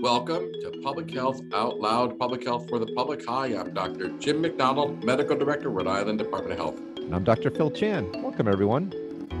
Welcome 0.00 0.52
to 0.60 0.80
Public 0.80 1.10
Health 1.10 1.42
Out 1.52 1.80
Loud, 1.80 2.20
Public 2.20 2.44
Health 2.44 2.68
for 2.68 2.78
the 2.78 2.86
Public. 2.94 3.26
Hi, 3.26 3.46
I'm 3.46 3.74
Dr. 3.74 4.10
Jim 4.20 4.40
McDonald, 4.40 5.02
Medical 5.02 5.36
Director, 5.36 5.70
Rhode 5.70 5.88
Island 5.88 6.18
Department 6.18 6.52
of 6.52 6.58
Health. 6.58 6.80
And 6.98 7.12
I'm 7.12 7.24
Dr. 7.24 7.50
Phil 7.50 7.68
Chan. 7.68 8.22
Welcome, 8.22 8.46
everyone. 8.46 8.94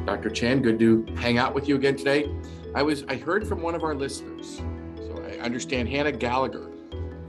Dr. 0.04 0.30
Chan, 0.30 0.62
good 0.62 0.80
to 0.80 1.06
hang 1.14 1.38
out 1.38 1.54
with 1.54 1.68
you 1.68 1.76
again 1.76 1.94
today. 1.94 2.28
I 2.74 2.82
was 2.82 3.04
I 3.04 3.14
heard 3.14 3.46
from 3.46 3.62
one 3.62 3.76
of 3.76 3.84
our 3.84 3.94
listeners. 3.94 4.60
So 4.96 5.24
I 5.24 5.38
understand 5.38 5.90
Hannah 5.90 6.10
Gallagher 6.10 6.68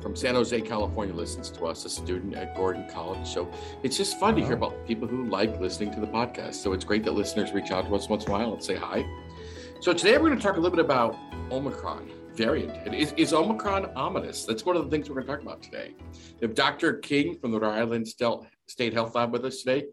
from 0.02 0.16
San 0.16 0.34
Jose, 0.34 0.60
California 0.62 1.14
listens 1.14 1.52
to 1.52 1.66
us, 1.68 1.86
a 1.86 1.90
student 1.90 2.34
at 2.34 2.56
Gordon 2.56 2.90
College. 2.90 3.28
So 3.28 3.48
it's 3.84 3.96
just 3.96 4.20
fun 4.20 4.38
to 4.38 4.42
hear 4.44 4.54
about 4.54 4.88
people 4.88 5.08
who 5.08 5.26
like 5.26 5.60
listening 5.60 5.94
to 5.94 6.00
the 6.00 6.08
podcast. 6.08 6.56
So 6.56 6.74
it's 6.74 6.84
great 6.84 7.04
that 7.04 7.12
listeners 7.12 7.52
reach 7.52 7.70
out 7.70 7.86
to 7.86 7.96
us 7.96 8.10
once 8.10 8.26
in 8.26 8.32
a 8.32 8.34
while 8.34 8.54
and 8.54 8.64
say 8.64 8.76
hi. 8.76 9.06
So 9.82 9.94
today 9.94 10.18
we're 10.18 10.30
going 10.30 10.40
to 10.40 10.44
talk 10.44 10.58
a 10.58 10.60
little 10.60 10.76
bit 10.76 10.84
about 10.84 11.16
Omicron 11.52 12.10
variant. 12.36 12.94
Is, 12.94 13.14
is 13.18 13.34
Omicron 13.34 13.92
ominous? 13.96 14.46
That's 14.46 14.66
one 14.66 14.76
of 14.76 14.84
the 14.84 14.90
things 14.90 15.10
we're 15.10 15.16
going 15.16 15.28
to 15.28 15.34
talk 15.34 15.42
about 15.42 15.62
today. 15.62 15.94
We 16.40 16.48
have 16.48 16.56
Dr. 16.56 16.94
King 16.94 17.38
from 17.40 17.52
the 17.52 17.60
Rhode 17.60 17.78
Island 17.78 18.08
State 18.08 18.94
Health 18.94 19.16
Lab 19.16 19.32
with 19.32 19.46
us 19.46 19.62
today. 19.64 19.88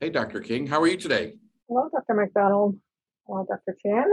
Hey, 0.00 0.10
Dr. 0.10 0.40
King, 0.40 0.66
how 0.66 0.80
are 0.80 0.86
you 0.86 0.96
today? 0.96 1.34
Hello, 1.68 1.88
Dr. 1.92 2.14
McDonald. 2.14 2.78
Hello, 3.26 3.46
Dr. 3.48 3.76
Chan. 3.82 4.06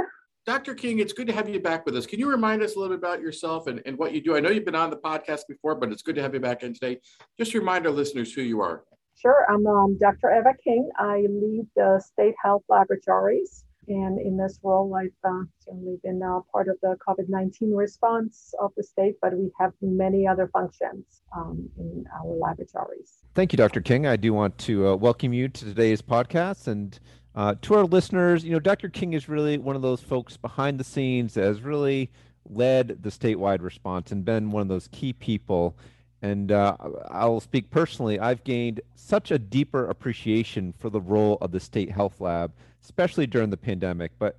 Dr. 0.45 0.73
King, 0.73 0.99
it's 0.99 1.13
good 1.13 1.27
to 1.27 1.34
have 1.34 1.49
you 1.49 1.59
back 1.59 1.85
with 1.85 1.95
us. 1.95 2.05
Can 2.05 2.20
you 2.20 2.30
remind 2.30 2.63
us 2.63 2.75
a 2.75 2.80
little 2.80 2.95
bit 2.95 3.03
about 3.03 3.21
yourself 3.21 3.67
and, 3.67 3.81
and 3.86 3.97
what 3.97 4.13
you 4.13 4.22
do? 4.22 4.36
I 4.36 4.39
know 4.39 4.49
you've 4.49 4.66
been 4.66 4.75
on 4.75 4.89
the 4.89 4.97
podcast 4.97 5.41
before, 5.47 5.75
but 5.75 5.91
it's 5.91 6.02
good 6.02 6.16
to 6.16 6.22
have 6.22 6.33
you 6.33 6.39
back 6.39 6.63
in 6.63 6.73
today. 6.73 6.99
Just 7.38 7.53
remind 7.53 7.86
our 7.86 7.91
listeners 7.91 8.33
who 8.33 8.41
you 8.41 8.61
are. 8.61 8.83
Sure. 9.16 9.45
I'm 9.49 9.67
um, 9.67 9.97
Dr. 9.99 10.31
Eva 10.31 10.53
King. 10.63 10.89
I 10.97 11.25
lead 11.30 11.67
the 11.75 12.02
State 12.03 12.36
Health 12.41 12.63
Laboratories 12.70 13.66
and 13.89 14.20
in 14.20 14.38
this 14.38 14.59
role, 14.61 14.95
I've 14.95 15.09
uh, 15.23 15.43
certainly 15.59 15.97
been 16.03 16.21
uh, 16.21 16.41
part 16.52 16.67
of 16.67 16.77
the 16.81 16.95
COVID 17.07 17.27
19 17.27 17.73
response 17.73 18.53
of 18.61 18.71
the 18.77 18.84
state, 18.84 19.16
but 19.21 19.35
we 19.35 19.49
have 19.59 19.73
many 19.81 20.27
other 20.27 20.47
functions 20.53 21.23
um, 21.35 21.67
in 21.77 22.05
our 22.16 22.31
laboratories. 22.31 23.17
Thank 23.33 23.52
you, 23.52 23.58
Dr. 23.58 23.81
King. 23.81 24.05
I 24.05 24.16
do 24.16 24.31
want 24.31 24.58
to 24.59 24.89
uh, 24.89 24.95
welcome 24.95 25.33
you 25.33 25.49
to 25.49 25.66
today's 25.66 26.03
podcast. 26.03 26.67
And 26.67 26.99
uh, 27.33 27.55
to 27.64 27.73
our 27.75 27.86
listeners, 27.86 28.44
you 28.44 28.52
know, 28.52 28.59
Dr. 28.59 28.89
King 28.89 29.14
is 29.14 29.27
really 29.27 29.58
one 29.58 29.75
of 29.75 29.81
those 29.81 30.02
folks 30.02 30.38
behind 30.38 30.80
the 30.80 30.83
scenes 30.83 31.33
that 31.33 31.45
has 31.45 31.61
really 31.61 32.11
led 32.47 33.02
the 33.02 33.09
statewide 33.09 33.61
response 33.61 34.11
and 34.11 34.23
been 34.23 34.52
one 34.52 34.61
of 34.61 34.67
those 34.67 34.88
key 34.92 35.14
people. 35.14 35.75
And 36.22 36.52
uh, 36.52 36.75
I'll 37.09 37.39
speak 37.39 37.70
personally, 37.70 38.20
I've 38.20 38.44
gained 38.44 38.81
such 38.95 39.31
a 39.31 39.39
deeper 39.39 39.88
appreciation 39.88 40.73
for 40.78 40.89
the 40.89 41.00
role 41.00 41.38
of 41.42 41.52
the 41.52 41.59
state 41.59 41.92
health 41.92 42.20
lab 42.20 42.52
especially 42.84 43.28
during 43.28 43.50
the 43.50 43.58
pandemic. 43.58 44.11
But 44.20 44.38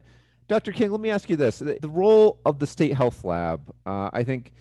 Dr. 0.48 0.72
King, 0.72 0.91
let 0.91 1.00
me 1.00 1.11
ask 1.11 1.31
you 1.31 1.37
this: 1.37 1.61
the, 1.61 1.78
role 1.89 2.39
of 2.45 2.59
the 2.59 2.67
state 2.67 2.95
health 2.95 3.25
lab. 3.25 3.61
Uh, 3.87 4.11
I 4.12 4.25
think, 4.25 4.53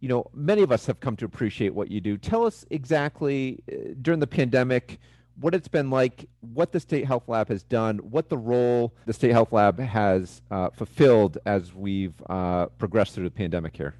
you 0.00 0.08
know, 0.08 0.26
many 0.34 0.62
of 0.62 0.72
us 0.72 0.86
have 0.86 1.00
come 1.00 1.16
to 1.16 1.24
appreciate 1.24 1.74
what 1.74 1.90
you 1.90 2.00
do. 2.00 2.16
Tell 2.18 2.44
us 2.44 2.64
exactly 2.70 3.62
uh, 3.70 3.94
during 4.00 4.20
the 4.20 4.26
pandemic 4.26 4.98
what 5.40 5.54
it's 5.54 5.68
been 5.68 5.88
like, 5.88 6.28
what 6.40 6.72
the 6.72 6.80
state 6.80 7.06
health 7.06 7.26
lab 7.26 7.48
has 7.48 7.62
done, 7.62 7.98
what 7.98 8.28
the 8.28 8.36
role 8.36 8.92
the 9.06 9.12
state 9.12 9.30
health 9.30 9.52
lab 9.52 9.78
has 9.78 10.42
uh, 10.50 10.68
fulfilled 10.70 11.38
as 11.46 11.72
we've 11.72 12.14
uh, 12.28 12.66
progressed 12.78 13.14
through 13.14 13.24
the 13.24 13.30
pandemic 13.30 13.76
here. 13.76 13.94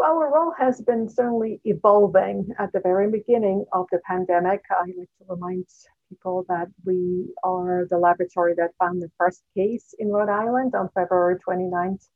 Our 0.00 0.32
role 0.32 0.52
has 0.58 0.80
been 0.80 1.08
certainly 1.08 1.60
evolving 1.64 2.48
at 2.58 2.72
the 2.72 2.80
very 2.80 3.10
beginning 3.10 3.64
of 3.72 3.86
the 3.90 4.00
pandemic. 4.06 4.62
I 4.70 4.84
like 4.96 5.10
to 5.18 5.24
remind 5.28 5.66
people 6.08 6.44
that 6.48 6.68
we 6.84 7.34
are 7.42 7.86
the 7.90 7.98
laboratory 7.98 8.54
that 8.54 8.70
found 8.78 9.02
the 9.02 9.10
first 9.18 9.42
case 9.56 9.94
in 9.98 10.08
Rhode 10.08 10.28
Island 10.30 10.74
on 10.74 10.88
February 10.94 11.36
29th, 11.40 12.08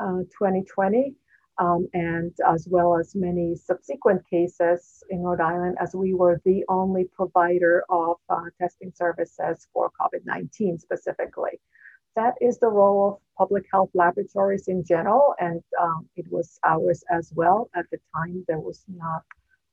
uh, 0.00 0.22
2020, 0.38 1.14
um, 1.58 1.88
and 1.94 2.32
as 2.46 2.68
well 2.70 2.96
as 2.96 3.14
many 3.14 3.56
subsequent 3.56 4.22
cases 4.28 5.02
in 5.10 5.20
Rhode 5.20 5.40
Island, 5.40 5.76
as 5.80 5.94
we 5.94 6.14
were 6.14 6.40
the 6.44 6.64
only 6.68 7.04
provider 7.04 7.84
of 7.90 8.16
uh, 8.28 8.44
testing 8.60 8.92
services 8.94 9.66
for 9.72 9.90
COVID 10.00 10.24
19 10.24 10.78
specifically. 10.78 11.60
That 12.16 12.34
is 12.40 12.58
the 12.58 12.68
role 12.68 13.08
of 13.08 13.18
public 13.38 13.64
health 13.72 13.90
laboratories 13.94 14.68
in 14.68 14.84
general, 14.84 15.34
and 15.38 15.62
um, 15.80 16.08
it 16.16 16.26
was 16.30 16.58
ours 16.64 17.04
as 17.10 17.32
well. 17.34 17.70
At 17.74 17.86
the 17.90 17.98
time, 18.14 18.44
there 18.48 18.58
was 18.58 18.84
not 18.88 19.22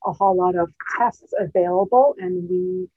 a 0.05 0.13
whole 0.13 0.37
lot 0.37 0.55
of 0.55 0.71
tests 0.97 1.33
available, 1.39 2.15
and 2.19 2.47
we 2.49 2.87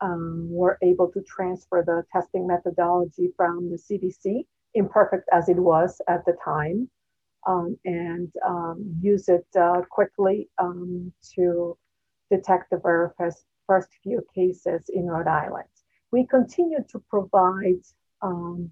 um, 0.00 0.48
were 0.50 0.78
able 0.82 1.10
to 1.12 1.22
transfer 1.22 1.82
the 1.84 2.04
testing 2.12 2.46
methodology 2.46 3.32
from 3.36 3.70
the 3.70 3.76
CDC, 3.76 4.46
imperfect 4.74 5.28
as 5.32 5.48
it 5.48 5.56
was 5.56 6.00
at 6.08 6.24
the 6.24 6.36
time, 6.44 6.88
um, 7.46 7.76
and 7.84 8.32
um, 8.46 8.96
use 9.00 9.28
it 9.28 9.46
uh, 9.58 9.82
quickly 9.90 10.48
um, 10.58 11.12
to 11.34 11.76
detect 12.30 12.70
the 12.70 12.78
very 12.78 13.08
first, 13.18 13.44
first 13.66 13.88
few 14.02 14.22
cases 14.34 14.88
in 14.88 15.06
Rhode 15.06 15.26
Island. 15.26 15.68
We 16.12 16.26
continue 16.26 16.78
to 16.90 17.02
provide 17.10 17.82
um, 18.22 18.70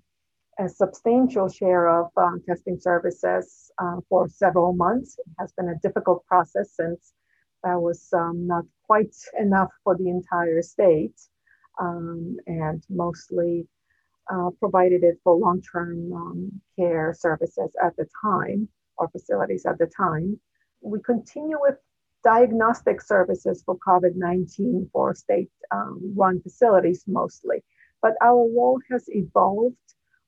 a 0.59 0.69
substantial 0.69 1.49
share 1.49 1.89
of 1.89 2.11
um, 2.17 2.43
testing 2.47 2.79
services 2.79 3.71
uh, 3.79 3.97
for 4.09 4.29
several 4.29 4.73
months. 4.75 5.19
It 5.19 5.33
has 5.39 5.53
been 5.53 5.71
a 5.71 5.79
difficult 5.83 6.25
process 6.27 6.73
since 6.73 7.13
that 7.65 7.81
was 7.81 8.09
um, 8.13 8.47
not 8.47 8.65
quite 8.87 9.15
enough 9.39 9.71
for 9.85 9.97
the 9.97 10.09
entire 10.09 10.63
state 10.63 11.19
um, 11.81 12.37
and 12.47 12.85
mostly 12.91 13.67
uh, 14.31 14.51
provided 14.59 15.03
it 15.03 15.19
for 15.25 15.37
long-term 15.37 16.13
um, 16.13 16.61
care 16.77 17.15
services 17.19 17.75
at 17.83 17.97
the 17.97 18.07
time 18.23 18.69
or 18.99 19.09
facilities 19.09 19.65
at 19.67 19.79
the 19.79 19.87
time. 19.87 20.39
We 20.81 21.01
continue 21.01 21.59
with 21.61 21.77
diagnostic 22.25 23.01
services 23.01 23.63
for 23.65 23.77
COVID-19 23.79 24.91
for 24.93 25.15
state-run 25.15 26.35
um, 26.37 26.43
facilities 26.43 27.05
mostly, 27.07 27.65
but 28.01 28.15
our 28.21 28.37
role 28.37 28.81
has 28.91 29.05
evolved 29.09 29.77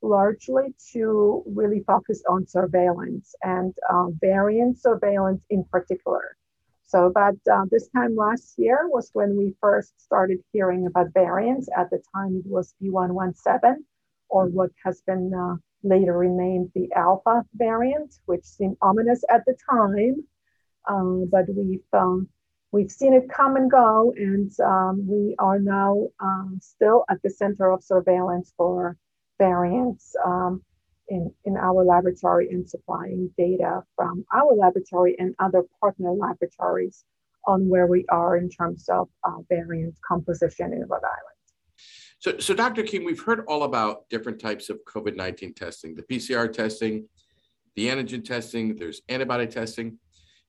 largely 0.04 0.74
to 0.92 1.42
really 1.46 1.82
focus 1.86 2.22
on 2.28 2.46
surveillance 2.46 3.34
and 3.42 3.74
uh, 3.90 4.06
variant 4.20 4.78
surveillance 4.80 5.42
in 5.50 5.64
particular. 5.64 6.36
So 6.86 7.06
about 7.06 7.36
uh, 7.50 7.64
this 7.70 7.88
time 7.88 8.14
last 8.14 8.54
year 8.58 8.86
was 8.88 9.10
when 9.14 9.36
we 9.36 9.56
first 9.60 9.98
started 10.00 10.38
hearing 10.52 10.86
about 10.86 11.12
variants. 11.14 11.68
At 11.76 11.90
the 11.90 12.00
time, 12.14 12.42
it 12.44 12.48
was 12.48 12.74
B117, 12.80 13.76
or 14.28 14.46
what 14.46 14.70
has 14.84 15.00
been 15.06 15.32
uh, 15.34 15.56
later 15.82 16.16
renamed 16.18 16.70
the 16.74 16.92
Alpha 16.94 17.44
variant, 17.54 18.14
which 18.26 18.44
seemed 18.44 18.76
ominous 18.82 19.24
at 19.30 19.44
the 19.46 19.56
time. 19.68 20.24
Um, 20.88 21.28
but 21.32 21.46
we've 21.48 21.80
um, 21.94 22.28
we've 22.70 22.90
seen 22.90 23.14
it 23.14 23.30
come 23.30 23.56
and 23.56 23.70
go, 23.70 24.12
and 24.16 24.52
um, 24.60 25.06
we 25.08 25.34
are 25.38 25.58
now 25.58 26.08
um, 26.20 26.58
still 26.60 27.04
at 27.08 27.22
the 27.22 27.30
center 27.30 27.72
of 27.72 27.82
surveillance 27.82 28.52
for 28.58 28.98
variants. 29.38 30.14
Um, 30.24 30.62
in, 31.08 31.30
in 31.44 31.56
our 31.56 31.84
laboratory 31.84 32.48
and 32.50 32.68
supplying 32.68 33.30
data 33.36 33.82
from 33.94 34.24
our 34.32 34.54
laboratory 34.54 35.16
and 35.18 35.34
other 35.38 35.62
partner 35.80 36.12
laboratories 36.12 37.04
on 37.46 37.68
where 37.68 37.86
we 37.86 38.06
are 38.08 38.36
in 38.36 38.48
terms 38.48 38.88
of 38.88 39.08
uh, 39.24 39.36
variant 39.48 39.94
composition 40.06 40.72
in 40.72 40.80
Rhode 40.80 41.04
Island. 41.04 41.34
So, 42.18 42.38
so, 42.38 42.54
Dr. 42.54 42.84
King, 42.84 43.04
we've 43.04 43.22
heard 43.22 43.44
all 43.48 43.64
about 43.64 44.08
different 44.08 44.40
types 44.40 44.70
of 44.70 44.78
COVID 44.86 45.14
19 45.14 45.52
testing 45.52 45.94
the 45.94 46.02
PCR 46.02 46.50
testing, 46.50 47.06
the 47.76 47.88
antigen 47.88 48.24
testing, 48.24 48.76
there's 48.76 49.02
antibody 49.08 49.46
testing. 49.46 49.98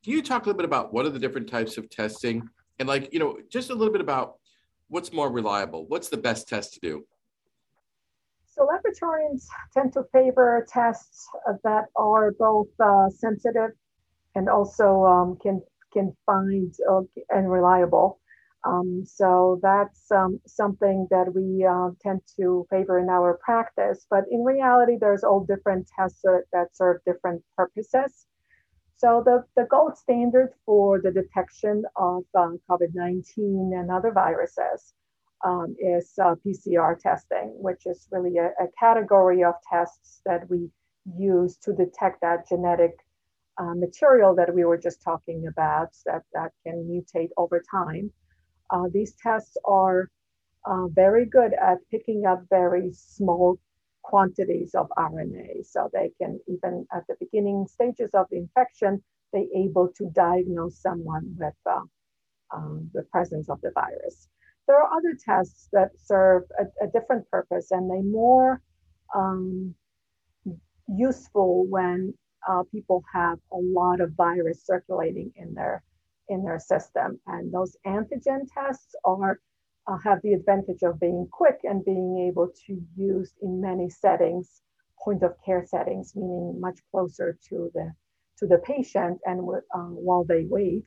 Can 0.03 0.13
you 0.13 0.21
talk 0.21 0.43
a 0.43 0.45
little 0.45 0.57
bit 0.57 0.65
about 0.65 0.93
what 0.93 1.05
are 1.05 1.09
the 1.09 1.19
different 1.19 1.49
types 1.49 1.77
of 1.77 1.89
testing? 1.89 2.47
And, 2.79 2.87
like, 2.87 3.11
you 3.11 3.19
know, 3.19 3.37
just 3.49 3.71
a 3.71 3.75
little 3.75 3.91
bit 3.91 4.01
about 4.01 4.35
what's 4.87 5.11
more 5.11 5.29
reliable? 5.29 5.85
What's 5.87 6.07
the 6.07 6.17
best 6.17 6.47
test 6.47 6.73
to 6.75 6.79
do? 6.79 7.05
So 8.55 8.65
laboratorians 8.65 9.47
tend 9.73 9.91
to 9.93 10.05
favor 10.13 10.65
tests 10.69 11.27
that 11.65 11.87
are 11.97 12.31
both 12.39 12.69
uh, 12.79 13.09
sensitive 13.09 13.71
and 14.33 14.47
also 14.47 15.03
um, 15.03 15.37
can 15.41 15.61
can 15.91 16.15
find 16.25 16.73
uh, 16.89 17.01
and 17.29 17.51
reliable. 17.51 18.21
Um, 18.65 19.03
so 19.05 19.59
that's 19.61 20.09
um, 20.09 20.39
something 20.47 21.07
that 21.11 21.33
we 21.35 21.65
uh, 21.65 21.89
tend 22.01 22.21
to 22.37 22.65
favor 22.69 22.97
in 22.97 23.09
our 23.09 23.37
practice. 23.43 24.07
But 24.09 24.23
in 24.31 24.43
reality, 24.43 24.97
there's 24.99 25.23
all 25.25 25.45
different 25.45 25.87
tests 25.97 26.21
that 26.23 26.67
serve 26.73 27.01
different 27.05 27.43
purposes. 27.57 28.25
So 28.95 29.21
the, 29.23 29.43
the 29.57 29.67
gold 29.69 29.97
standard 29.97 30.53
for 30.65 31.01
the 31.01 31.11
detection 31.11 31.83
of 31.97 32.23
um, 32.33 32.59
COVID-19 32.69 33.25
and 33.77 33.91
other 33.91 34.11
viruses 34.11 34.93
um, 35.43 35.75
is 35.79 36.13
uh, 36.21 36.35
PCR 36.45 36.97
testing, 36.99 37.53
which 37.57 37.85
is 37.85 38.07
really 38.11 38.37
a, 38.37 38.47
a, 38.63 38.67
category 38.79 39.43
of 39.43 39.53
tests 39.69 40.21
that 40.25 40.49
we 40.49 40.69
use 41.17 41.57
to 41.57 41.73
detect 41.73 42.21
that 42.21 42.47
genetic 42.47 42.97
uh, 43.57 43.73
material 43.75 44.35
that 44.35 44.53
we 44.53 44.65
were 44.65 44.77
just 44.77 45.01
talking 45.01 45.47
about 45.47 45.89
that, 46.05 46.23
that 46.33 46.51
can 46.65 46.87
mutate 46.89 47.29
over 47.37 47.61
time. 47.69 48.11
Uh, 48.69 48.85
these 48.91 49.13
tests 49.21 49.57
are 49.65 50.09
uh, 50.65 50.87
very 50.87 51.25
good 51.25 51.53
at 51.53 51.77
picking 51.91 52.25
up 52.25 52.43
very 52.49 52.91
small 52.93 53.59
quantities 54.03 54.73
of 54.75 54.87
RNA. 54.97 55.65
So 55.65 55.89
they 55.93 56.11
can 56.19 56.39
even 56.47 56.87
at 56.93 57.05
the 57.07 57.15
beginning 57.19 57.67
stages 57.67 58.11
of 58.13 58.27
the 58.29 58.37
infection, 58.37 59.03
they 59.33 59.47
able 59.55 59.89
to 59.97 60.09
diagnose 60.11 60.79
someone 60.79 61.35
with 61.37 61.53
uh, 61.65 61.81
um, 62.53 62.89
the 62.93 63.03
presence 63.03 63.49
of 63.49 63.59
the 63.61 63.71
virus. 63.71 64.27
There 64.67 64.77
are 64.81 64.93
other 64.97 65.17
tests 65.23 65.69
that 65.73 65.91
serve 66.03 66.43
a, 66.59 66.85
a 66.85 66.87
different 66.91 67.29
purpose 67.29 67.71
and 67.71 67.89
they 67.89 67.97
are 67.97 68.11
more 68.11 68.61
um, 69.15 69.75
useful 70.87 71.65
when 71.67 72.13
uh, 72.47 72.63
people 72.71 73.03
have 73.13 73.39
a 73.51 73.57
lot 73.57 74.01
of 74.01 74.11
virus 74.13 74.63
circulating 74.65 75.31
in 75.35 75.53
their 75.53 75.83
in 76.29 76.43
their 76.43 76.59
system. 76.59 77.19
And 77.27 77.53
those 77.53 77.77
antigen 77.85 78.41
tests 78.53 78.95
are 79.03 79.39
uh, 79.87 79.97
have 80.03 80.21
the 80.23 80.33
advantage 80.33 80.81
of 80.83 80.99
being 80.99 81.27
quick 81.31 81.59
and 81.63 81.85
being 81.85 82.27
able 82.29 82.49
to 82.67 82.81
use 82.95 83.31
in 83.41 83.61
many 83.61 83.89
settings, 83.89 84.61
point 85.03 85.21
of 85.23 85.35
care 85.45 85.63
settings, 85.65 86.13
meaning 86.15 86.59
much 86.59 86.79
closer 86.91 87.37
to 87.49 87.71
the 87.73 87.91
to 88.39 88.47
the 88.47 88.57
patient 88.59 89.19
and 89.25 89.39
uh, 89.73 89.79
while 89.79 90.25
they 90.25 90.45
wait, 90.49 90.85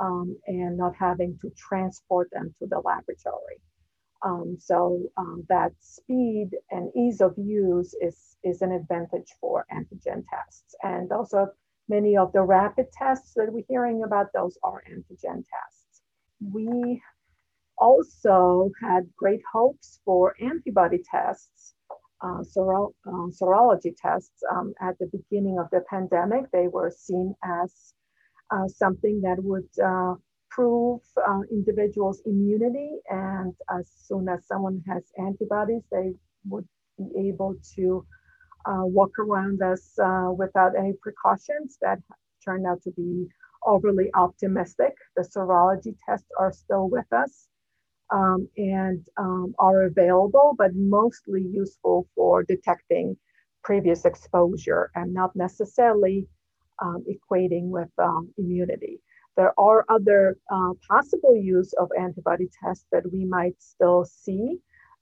um, 0.00 0.36
and 0.46 0.76
not 0.76 0.94
having 0.98 1.38
to 1.42 1.50
transport 1.56 2.28
them 2.32 2.54
to 2.58 2.66
the 2.66 2.80
laboratory. 2.84 3.60
Um, 4.24 4.56
so 4.60 5.02
um, 5.16 5.44
that 5.48 5.72
speed 5.80 6.50
and 6.70 6.92
ease 6.96 7.20
of 7.20 7.34
use 7.36 7.94
is, 8.00 8.36
is 8.44 8.62
an 8.62 8.72
advantage 8.72 9.28
for 9.40 9.66
antigen 9.72 10.22
tests. 10.30 10.74
And 10.82 11.10
also 11.10 11.48
many 11.88 12.16
of 12.16 12.32
the 12.32 12.42
rapid 12.42 12.86
tests 12.92 13.32
that 13.34 13.52
we're 13.52 13.64
hearing 13.68 14.04
about, 14.04 14.26
those 14.32 14.56
are 14.62 14.82
antigen 14.88 15.44
tests. 15.52 16.02
We 16.40 17.02
also 17.78 18.70
had 18.80 19.10
great 19.16 19.40
hopes 19.52 20.00
for 20.04 20.34
antibody 20.40 21.00
tests, 21.10 21.74
uh, 22.20 22.44
sero- 22.44 22.94
uh, 23.06 23.28
serology 23.30 23.92
tests 24.00 24.42
um, 24.52 24.72
at 24.80 24.96
the 25.00 25.06
beginning 25.06 25.58
of 25.58 25.66
the 25.72 25.82
pandemic. 25.90 26.44
They 26.52 26.68
were 26.68 26.92
seen 26.96 27.34
as 27.42 27.94
uh, 28.52 28.68
something 28.68 29.20
that 29.22 29.38
would 29.42 29.68
uh, 29.84 30.14
prove 30.50 31.00
uh, 31.28 31.40
individuals' 31.52 32.22
immunity. 32.26 32.90
And 33.10 33.54
as 33.70 33.90
soon 34.06 34.28
as 34.28 34.46
someone 34.46 34.82
has 34.88 35.04
antibodies, 35.18 35.84
they 35.92 36.14
would 36.48 36.68
be 36.98 37.08
able 37.28 37.56
to 37.76 38.06
uh, 38.66 38.84
walk 38.84 39.12
around 39.18 39.62
us 39.62 39.98
uh, 40.02 40.30
without 40.36 40.72
any 40.78 40.94
precautions. 41.02 41.78
That 41.82 41.98
turned 42.44 42.66
out 42.66 42.82
to 42.84 42.92
be 42.92 43.28
overly 43.66 44.10
optimistic. 44.14 44.94
The 45.16 45.22
serology 45.24 45.96
tests 46.06 46.28
are 46.38 46.52
still 46.52 46.88
with 46.90 47.12
us 47.12 47.48
um, 48.12 48.48
and 48.56 49.04
um, 49.18 49.54
are 49.58 49.84
available, 49.84 50.54
but 50.58 50.72
mostly 50.74 51.42
useful 51.42 52.08
for 52.14 52.44
detecting 52.44 53.16
previous 53.64 54.04
exposure 54.04 54.90
and 54.94 55.12
not 55.14 55.34
necessarily 55.36 56.26
um, 56.82 57.04
equating 57.14 57.66
with 57.76 57.92
um, 57.98 58.24
immunity. 58.38 59.00
There 59.36 59.54
are 59.58 59.84
other 59.88 60.36
uh, 60.50 60.72
possible 60.88 61.36
use 61.36 61.72
of 61.80 61.88
antibody 61.98 62.48
tests 62.62 62.86
that 62.92 63.10
we 63.12 63.24
might 63.24 63.56
still 63.58 64.04
see. 64.04 64.58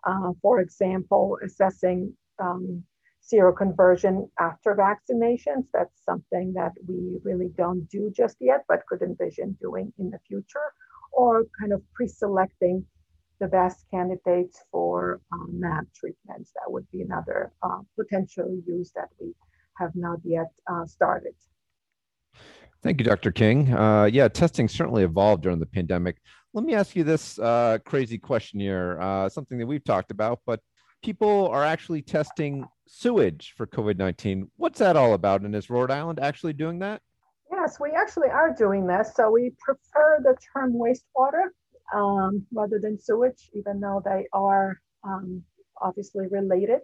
Uh, 0.06 0.32
for 0.40 0.60
example, 0.60 1.36
assessing 1.44 2.14
um, 2.38 2.82
seroconversion 3.30 4.28
after 4.38 4.74
vaccinations. 4.74 5.64
That's 5.72 6.04
something 6.04 6.52
that 6.54 6.72
we 6.86 7.18
really 7.22 7.50
don't 7.56 7.88
do 7.88 8.10
just 8.14 8.36
yet, 8.40 8.64
but 8.68 8.86
could 8.88 9.02
envision 9.02 9.56
doing 9.60 9.92
in 9.98 10.10
the 10.10 10.18
future, 10.26 10.68
or 11.12 11.44
kind 11.58 11.72
of 11.72 11.82
pre-selecting 11.94 12.84
the 13.40 13.48
best 13.48 13.84
candidates 13.90 14.62
for 14.70 15.20
um, 15.32 15.60
treatments. 15.94 16.52
That 16.54 16.70
would 16.70 16.90
be 16.90 17.02
another 17.02 17.52
uh, 17.62 17.80
potential 17.98 18.48
use 18.66 18.92
that 18.94 19.08
we 19.20 19.34
have 19.78 19.92
not 19.94 20.18
yet 20.24 20.50
uh, 20.70 20.86
started. 20.86 21.34
Thank 22.82 22.98
you, 22.98 23.04
Dr. 23.04 23.30
King. 23.30 23.72
Uh, 23.72 24.04
yeah, 24.04 24.28
testing 24.28 24.66
certainly 24.68 25.02
evolved 25.02 25.42
during 25.42 25.58
the 25.58 25.66
pandemic. 25.66 26.16
Let 26.54 26.64
me 26.64 26.74
ask 26.74 26.96
you 26.96 27.04
this 27.04 27.38
uh, 27.38 27.78
crazy 27.84 28.18
question 28.18 28.58
here, 28.58 28.98
uh, 29.00 29.28
something 29.28 29.58
that 29.58 29.66
we've 29.66 29.84
talked 29.84 30.10
about, 30.10 30.40
but 30.46 30.60
people 31.02 31.48
are 31.48 31.64
actually 31.64 32.02
testing 32.02 32.66
sewage 32.86 33.54
for 33.56 33.66
COVID 33.66 33.98
19. 33.98 34.50
What's 34.56 34.78
that 34.78 34.96
all 34.96 35.14
about? 35.14 35.42
And 35.42 35.54
is 35.54 35.70
Rhode 35.70 35.90
Island 35.90 36.20
actually 36.20 36.54
doing 36.54 36.78
that? 36.80 37.02
Yes, 37.50 37.78
we 37.80 37.90
actually 37.90 38.28
are 38.28 38.54
doing 38.54 38.86
this. 38.86 39.12
So 39.14 39.30
we 39.30 39.52
prefer 39.58 40.20
the 40.22 40.36
term 40.52 40.72
wastewater 40.72 41.48
um, 41.94 42.46
rather 42.52 42.78
than 42.80 42.98
sewage, 42.98 43.50
even 43.54 43.80
though 43.80 44.02
they 44.04 44.26
are 44.32 44.80
um, 45.04 45.42
obviously 45.80 46.26
related. 46.28 46.82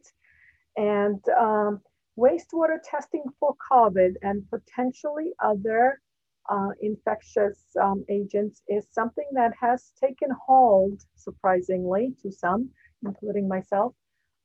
And 0.76 1.22
um, 1.40 1.80
wastewater 2.18 2.78
testing 2.84 3.24
for 3.38 3.54
COVID 3.70 4.14
and 4.22 4.44
potentially 4.50 5.32
other 5.42 6.00
uh, 6.48 6.70
infectious 6.80 7.58
um, 7.82 8.04
agents 8.08 8.62
is 8.68 8.86
something 8.92 9.26
that 9.32 9.52
has 9.60 9.92
taken 10.00 10.28
hold, 10.46 11.02
surprisingly, 11.16 12.14
to 12.22 12.30
some, 12.30 12.70
including 13.04 13.48
myself. 13.48 13.94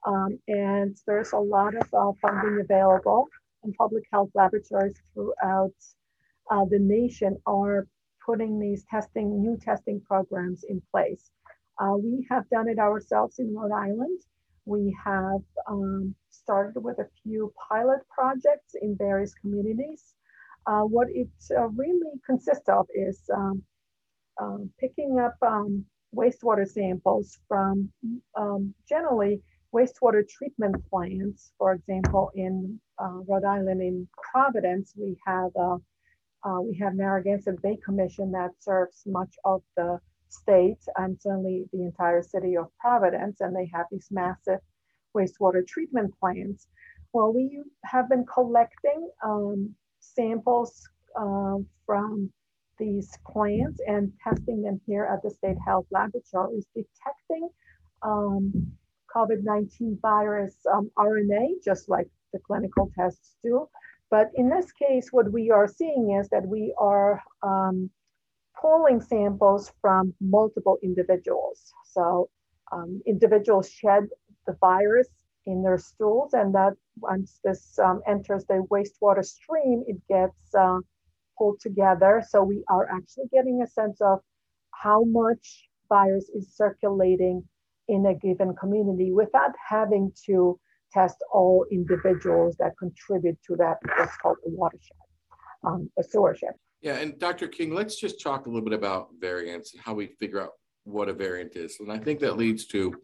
Um, 0.05 0.39
and 0.47 0.97
there's 1.05 1.31
a 1.33 1.37
lot 1.37 1.75
of 1.75 1.87
uh, 1.93 2.11
funding 2.21 2.59
available, 2.61 3.27
and 3.63 3.73
public 3.75 4.03
health 4.11 4.31
laboratories 4.33 4.95
throughout 5.13 5.73
uh, 6.49 6.65
the 6.69 6.79
nation 6.79 7.37
are 7.45 7.87
putting 8.25 8.59
these 8.59 8.83
testing, 8.89 9.41
new 9.41 9.57
testing 9.57 10.01
programs 10.01 10.63
in 10.67 10.81
place. 10.91 11.29
Uh, 11.79 11.95
we 11.97 12.27
have 12.29 12.49
done 12.49 12.67
it 12.67 12.79
ourselves 12.79 13.39
in 13.39 13.55
Rhode 13.55 13.71
Island. 13.71 14.19
We 14.65 14.95
have 15.03 15.41
um, 15.67 16.15
started 16.29 16.79
with 16.79 16.99
a 16.99 17.07
few 17.23 17.53
pilot 17.69 17.99
projects 18.09 18.75
in 18.81 18.95
various 18.97 19.33
communities. 19.33 20.13
Uh, 20.67 20.81
what 20.81 21.07
it 21.09 21.29
uh, 21.57 21.67
really 21.69 22.19
consists 22.25 22.69
of 22.69 22.85
is 22.93 23.19
um, 23.33 23.63
um, 24.39 24.69
picking 24.79 25.19
up 25.19 25.35
um, 25.41 25.85
wastewater 26.15 26.67
samples 26.67 27.39
from 27.47 27.89
um, 28.35 28.73
generally 28.87 29.41
wastewater 29.73 30.27
treatment 30.27 30.75
plants. 30.89 31.51
For 31.57 31.73
example, 31.73 32.31
in 32.35 32.79
uh, 32.99 33.19
Rhode 33.27 33.45
Island, 33.45 33.81
in 33.81 34.07
Providence, 34.31 34.93
we 34.95 35.17
have 35.25 35.51
uh, 35.59 35.77
uh, 36.43 36.59
we 36.59 36.75
have 36.77 36.95
Narragansett 36.95 37.61
Bay 37.61 37.77
Commission 37.85 38.31
that 38.31 38.49
serves 38.59 39.03
much 39.05 39.35
of 39.45 39.61
the 39.77 39.99
state 40.31 40.79
and 40.97 41.19
certainly 41.19 41.65
the 41.73 41.83
entire 41.83 42.23
city 42.23 42.57
of 42.57 42.67
Providence, 42.79 43.41
and 43.41 43.55
they 43.55 43.69
have 43.73 43.85
these 43.91 44.07
massive 44.11 44.59
wastewater 45.15 45.65
treatment 45.65 46.13
plants. 46.19 46.67
Well, 47.13 47.33
we 47.33 47.61
have 47.85 48.09
been 48.09 48.25
collecting 48.25 49.09
um, 49.23 49.75
samples 49.99 50.87
um, 51.19 51.67
from 51.85 52.31
these 52.79 53.17
plants 53.27 53.79
and 53.85 54.11
testing 54.23 54.61
them 54.63 54.79
here 54.87 55.05
at 55.05 55.21
the 55.21 55.29
State 55.29 55.57
Health 55.65 55.85
Laboratories, 55.91 56.65
detecting 56.73 57.49
um, 58.01 58.71
COVID-19 59.15 59.99
virus 60.01 60.55
um, 60.73 60.89
RNA, 60.97 61.63
just 61.63 61.89
like 61.89 62.07
the 62.33 62.39
clinical 62.39 62.89
tests 62.97 63.35
do. 63.43 63.67
But 64.09 64.31
in 64.35 64.49
this 64.49 64.71
case, 64.71 65.09
what 65.11 65.31
we 65.31 65.51
are 65.51 65.67
seeing 65.67 66.17
is 66.19 66.27
that 66.29 66.45
we 66.45 66.73
are 66.77 67.21
um, 67.43 67.89
pulling 68.61 69.01
samples 69.01 69.71
from 69.81 70.13
multiple 70.21 70.77
individuals. 70.83 71.73
So 71.85 72.29
um, 72.71 73.01
individuals 73.05 73.69
shed 73.69 74.07
the 74.47 74.55
virus 74.61 75.07
in 75.45 75.63
their 75.63 75.77
stools, 75.77 76.33
and 76.33 76.53
that 76.53 76.73
once 76.99 77.39
this 77.43 77.77
um, 77.79 78.01
enters 78.07 78.45
the 78.45 78.65
wastewater 78.71 79.25
stream, 79.25 79.83
it 79.87 79.97
gets 80.07 80.55
uh, 80.57 80.77
pulled 81.37 81.59
together. 81.59 82.23
So 82.27 82.43
we 82.43 82.63
are 82.69 82.87
actually 82.91 83.25
getting 83.33 83.61
a 83.61 83.67
sense 83.67 83.99
of 84.01 84.19
how 84.71 85.03
much 85.05 85.67
virus 85.89 86.29
is 86.29 86.55
circulating 86.55 87.43
in 87.87 88.05
a 88.05 88.13
given 88.13 88.55
community 88.55 89.11
without 89.11 89.51
having 89.67 90.11
to 90.25 90.59
test 90.93 91.17
all 91.33 91.65
individuals 91.71 92.55
that 92.57 92.71
contribute 92.77 93.37
to 93.47 93.55
that 93.57 93.77
what's 93.97 94.15
called 94.17 94.37
a 94.45 94.49
watershed, 94.49 94.97
um, 95.63 95.89
a 95.97 96.03
sewershed. 96.03 96.55
Yeah, 96.81 96.95
and 96.95 97.17
Dr. 97.19 97.47
King, 97.47 97.73
let's 97.75 97.99
just 97.99 98.21
talk 98.21 98.47
a 98.47 98.49
little 98.49 98.63
bit 98.67 98.73
about 98.73 99.09
variants 99.19 99.73
and 99.73 99.81
how 99.81 99.93
we 99.93 100.07
figure 100.19 100.41
out 100.41 100.51
what 100.83 101.09
a 101.09 101.13
variant 101.13 101.55
is. 101.55 101.77
And 101.79 101.91
I 101.91 101.99
think 101.99 102.19
that 102.21 102.37
leads 102.37 102.65
to 102.67 102.95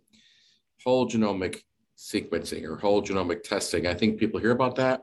whole 0.84 1.08
genomic 1.08 1.62
sequencing 1.98 2.64
or 2.64 2.78
whole 2.78 3.04
genomic 3.04 3.44
testing. 3.44 3.86
I 3.86 3.94
think 3.94 4.20
people 4.20 4.40
hear 4.40 4.52
about 4.52 4.76
that. 4.76 5.02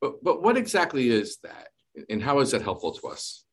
But, 0.00 0.24
but 0.24 0.42
what 0.42 0.56
exactly 0.56 1.10
is 1.10 1.38
that? 1.42 1.68
And 2.08 2.22
how 2.22 2.40
is 2.40 2.50
that 2.52 2.62
helpful 2.62 2.92
to 2.92 3.08
us? 3.08 3.44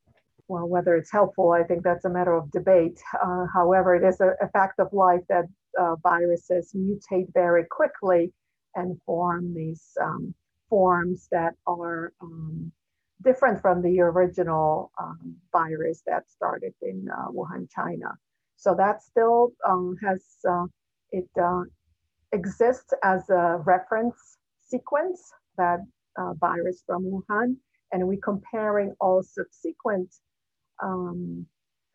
Well, 0.48 0.66
whether 0.66 0.96
it's 0.96 1.12
helpful, 1.12 1.52
I 1.52 1.62
think 1.62 1.84
that's 1.84 2.06
a 2.06 2.10
matter 2.10 2.34
of 2.34 2.50
debate. 2.50 2.98
Uh, 3.22 3.44
however, 3.52 3.94
it 3.94 4.06
is 4.06 4.20
a, 4.20 4.32
a, 4.42 4.48
fact 4.48 4.80
of 4.80 4.92
life 4.92 5.20
that 5.28 5.44
uh, 5.78 5.94
viruses 6.02 6.72
mutate 6.74 7.32
very 7.32 7.66
quickly 7.70 8.32
and 8.74 8.98
form 9.06 9.54
these 9.54 9.90
um, 10.02 10.34
forms 10.68 11.28
that 11.30 11.54
are 11.68 12.12
um, 12.20 12.72
different 13.22 13.60
from 13.60 13.82
the 13.82 14.00
original 14.00 14.90
um, 15.00 15.36
virus 15.52 16.02
that 16.06 16.28
started 16.30 16.72
in 16.82 17.06
uh, 17.12 17.28
Wuhan, 17.30 17.68
China. 17.70 18.16
So 18.56 18.74
that 18.76 19.02
still 19.02 19.52
um, 19.68 19.96
has 20.02 20.22
uh, 20.48 20.66
it 21.12 21.28
uh, 21.40 21.62
exists 22.32 22.92
as 23.02 23.28
a 23.30 23.62
reference 23.64 24.38
sequence, 24.60 25.32
that 25.56 25.80
uh, 26.16 26.34
virus 26.34 26.82
from 26.86 27.04
Wuhan, 27.04 27.56
and 27.92 28.06
we're 28.06 28.20
comparing 28.22 28.94
all 29.00 29.22
subsequent 29.22 30.14
um, 30.82 31.46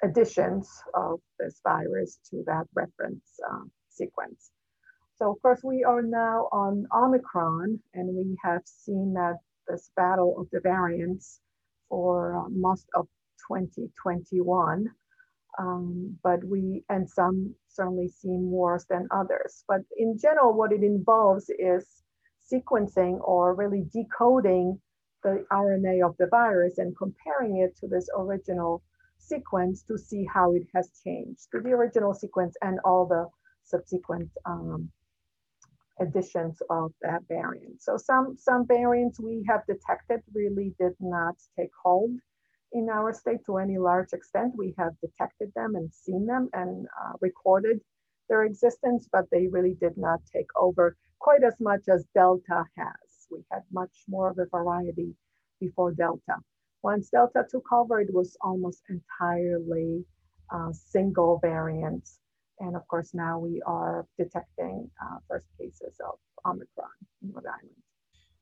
additions 0.03 0.69
of 0.93 1.19
this 1.39 1.59
virus 1.63 2.19
to 2.29 2.43
that 2.45 2.65
reference 2.73 3.39
uh, 3.49 3.63
sequence. 3.89 4.51
So 5.17 5.31
of 5.31 5.41
course 5.41 5.61
we 5.63 5.83
are 5.83 6.01
now 6.01 6.49
on 6.51 6.85
Omicron 6.93 7.79
and 7.93 8.15
we 8.15 8.35
have 8.43 8.61
seen 8.65 9.13
that 9.13 9.37
this 9.67 9.91
battle 9.95 10.35
of 10.39 10.47
the 10.51 10.59
variants 10.59 11.39
for 11.89 12.37
uh, 12.37 12.49
most 12.49 12.87
of 12.95 13.07
2021. 13.47 14.87
Um, 15.57 16.17
but 16.21 16.43
we, 16.43 16.83
and 16.89 17.09
some 17.09 17.55
certainly 17.69 18.09
seem 18.09 18.51
worse 18.51 18.85
than 18.89 19.07
others. 19.11 19.63
But 19.67 19.81
in 19.97 20.17
general, 20.17 20.53
what 20.53 20.73
it 20.73 20.83
involves 20.83 21.49
is 21.49 21.85
sequencing 22.51 23.19
or 23.21 23.55
really 23.55 23.85
decoding 23.93 24.79
the 25.23 25.45
RNA 25.51 26.07
of 26.07 26.15
the 26.17 26.27
virus 26.27 26.77
and 26.77 26.95
comparing 26.97 27.57
it 27.57 27.75
to 27.77 27.87
this 27.87 28.07
original 28.15 28.83
sequence 29.17 29.83
to 29.83 29.97
see 29.97 30.25
how 30.31 30.53
it 30.53 30.63
has 30.75 30.91
changed 31.03 31.47
to 31.51 31.61
the 31.61 31.71
original 31.71 32.13
sequence 32.13 32.55
and 32.61 32.79
all 32.85 33.07
the 33.07 33.27
subsequent 33.63 34.29
um, 34.45 34.89
additions 35.99 36.61
of 36.69 36.91
that 37.01 37.21
variant. 37.27 37.81
So 37.81 37.97
some, 37.97 38.35
some 38.37 38.67
variants 38.67 39.19
we 39.19 39.45
have 39.47 39.65
detected 39.67 40.21
really 40.33 40.73
did 40.79 40.93
not 40.99 41.35
take 41.57 41.71
hold 41.83 42.11
in 42.73 42.89
our 42.89 43.13
state 43.13 43.45
to 43.45 43.57
any 43.57 43.77
large 43.77 44.11
extent. 44.13 44.53
We 44.57 44.73
have 44.77 44.93
detected 45.01 45.51
them 45.55 45.75
and 45.75 45.91
seen 45.93 46.25
them 46.25 46.49
and 46.53 46.87
uh, 47.01 47.13
recorded 47.21 47.79
their 48.27 48.43
existence, 48.43 49.07
but 49.11 49.25
they 49.31 49.47
really 49.47 49.75
did 49.79 49.97
not 49.97 50.19
take 50.31 50.49
over 50.57 50.97
quite 51.19 51.43
as 51.43 51.55
much 51.59 51.83
as 51.89 52.05
Delta 52.13 52.65
has. 52.77 53.27
We 53.31 53.43
had 53.51 53.61
much 53.71 53.95
more 54.07 54.29
of 54.29 54.39
a 54.39 54.45
variety 54.45 55.15
before 55.59 55.93
Delta. 55.93 56.37
Once 56.83 57.09
Delta 57.09 57.45
took 57.49 57.71
over, 57.71 57.99
it 57.99 58.13
was 58.13 58.37
almost 58.41 58.83
entirely 58.89 60.05
uh, 60.53 60.71
single 60.71 61.39
variants 61.41 62.19
and 62.59 62.75
of 62.75 62.87
course, 62.87 63.13
now 63.13 63.39
we 63.39 63.61
are 63.65 64.07
detecting 64.17 64.89
uh, 65.01 65.17
first 65.27 65.47
cases 65.59 65.97
of 66.05 66.17
Omicron 66.45 66.89
in 67.23 67.31
Rhode 67.31 67.45
Island. 67.45 67.75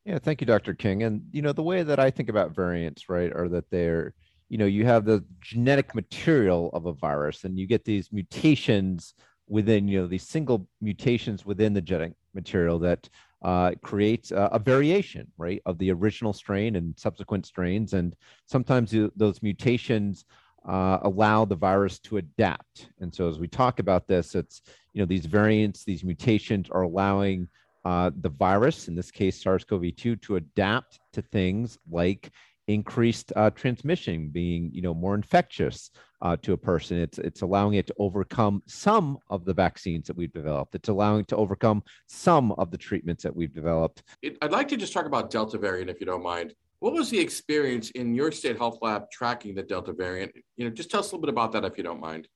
Yeah, 0.05 0.20
thank 0.20 0.41
you, 0.41 0.48
Dr. 0.48 0.74
King. 0.74 1.03
And, 1.03 1.24
you 1.32 1.41
know, 1.41 1.53
the 1.53 1.63
way 1.63 1.84
that 1.84 2.00
I 2.00 2.12
think 2.12 2.29
about 2.29 2.55
variants, 2.55 3.08
right, 3.08 3.32
are 3.34 3.48
that 3.50 3.70
they're, 3.70 4.13
you 4.50 4.58
know, 4.58 4.65
you 4.65 4.86
have 4.86 5.05
the 5.05 5.24
genetic 5.39 5.96
material 5.96 6.70
of 6.74 6.86
a 6.86 6.93
virus 6.93 7.46
and 7.46 7.58
you 7.58 7.65
get 7.65 7.86
these 7.86 8.12
mutations 8.12 9.13
within, 9.48 9.88
you 9.88 10.01
know, 10.01 10.08
these 10.08 10.27
single 10.27 10.67
mutations 10.82 11.46
within 11.46 11.74
the 11.74 11.82
genetic 11.82 12.13
material 12.34 12.79
that 12.79 13.10
uh, 13.43 13.72
creates 13.82 14.32
a, 14.32 14.50
a, 14.53 14.60
variation, 14.60 15.27
right, 15.38 15.62
of 15.65 15.77
the 15.77 15.91
original 15.91 16.34
strain 16.34 16.75
and 16.75 16.98
subsequent 16.98 17.46
strains. 17.46 17.93
And 17.93 18.15
sometimes 18.46 18.93
you, 18.93 19.12
those 19.15 19.41
mutations 19.41 20.25
uh, 20.65 21.00
allow 21.01 21.46
the 21.46 21.55
virus 21.55 22.00
to 22.00 22.17
adapt. 22.17 22.89
And 23.00 23.13
so 23.13 23.29
as 23.29 23.39
we 23.39 23.48
talk 23.48 23.79
about 23.79 24.08
this, 24.08 24.36
it's, 24.36 24.62
you 24.93 25.01
know, 25.01 25.05
these 25.05 25.25
variants, 25.25 25.84
these 25.84 26.03
mutations 26.03 26.70
are 26.70 26.84
allowing 26.84 27.48
uh, 27.86 28.12
the 28.22 28.29
virus, 28.29 28.88
in 28.88 28.96
this 28.96 29.12
case 29.12 29.41
SARS-CoV-2, 29.41 30.22
to 30.22 30.36
adapt 30.38 31.00
to 31.13 31.22
things 31.22 31.77
like 31.89 32.32
increased 32.67 33.34
uh, 33.36 33.50
transmission, 33.50 34.29
being, 34.29 34.72
you 34.74 34.82
know, 34.82 34.93
more 34.93 35.15
infectious 35.15 35.91
uh, 36.22 36.38
to 36.38 36.53
a 36.53 36.58
person. 36.58 36.98
It's, 36.98 37.20
it's 37.20 37.41
allowing 37.41 37.74
it 37.74 37.88
to 37.88 37.96
overcome 38.00 38.63
some 38.67 39.17
of 39.29 39.43
the 39.43 39.53
vaccines 39.53 40.08
that 40.08 40.15
we've 40.15 40.32
developed. 40.32 40.74
It's 40.74 40.88
allowing 40.88 41.25
to 41.25 41.36
overcome 41.36 41.84
some 42.08 42.53
of 42.53 42.72
the 42.72 42.77
treatments 42.77 43.22
that 43.24 43.36
we've 43.36 43.53
developed. 43.53 44.03
I'd 44.41 44.51
like 44.51 44.70
to 44.70 44.77
just 44.77 44.93
talk 44.93 45.05
about 45.05 45.29
Delta 45.29 45.58
variant, 45.58 45.89
if 45.89 46.00
you 46.00 46.05
don't 46.05 46.24
mind. 46.24 46.55
What 46.84 46.92
was 46.92 47.10
the 47.10 47.18
experience 47.18 47.92
in 47.92 48.13
your 48.13 48.30
state 48.34 48.58
health 48.58 48.80
lab 48.82 49.10
tracking 49.10 49.56
the 49.56 49.63
Delta 49.63 49.94
variant? 49.94 50.34
You 50.58 50.66
know, 50.66 50.70
just 50.70 50.92
tell 50.92 51.00
us 51.00 51.13
a 51.13 51.16
little 51.16 51.22
bit 51.22 51.30
about 51.30 51.54
that 51.54 51.63
if 51.63 51.78
you 51.78 51.84
don't 51.86 52.02
mind. 52.02 52.28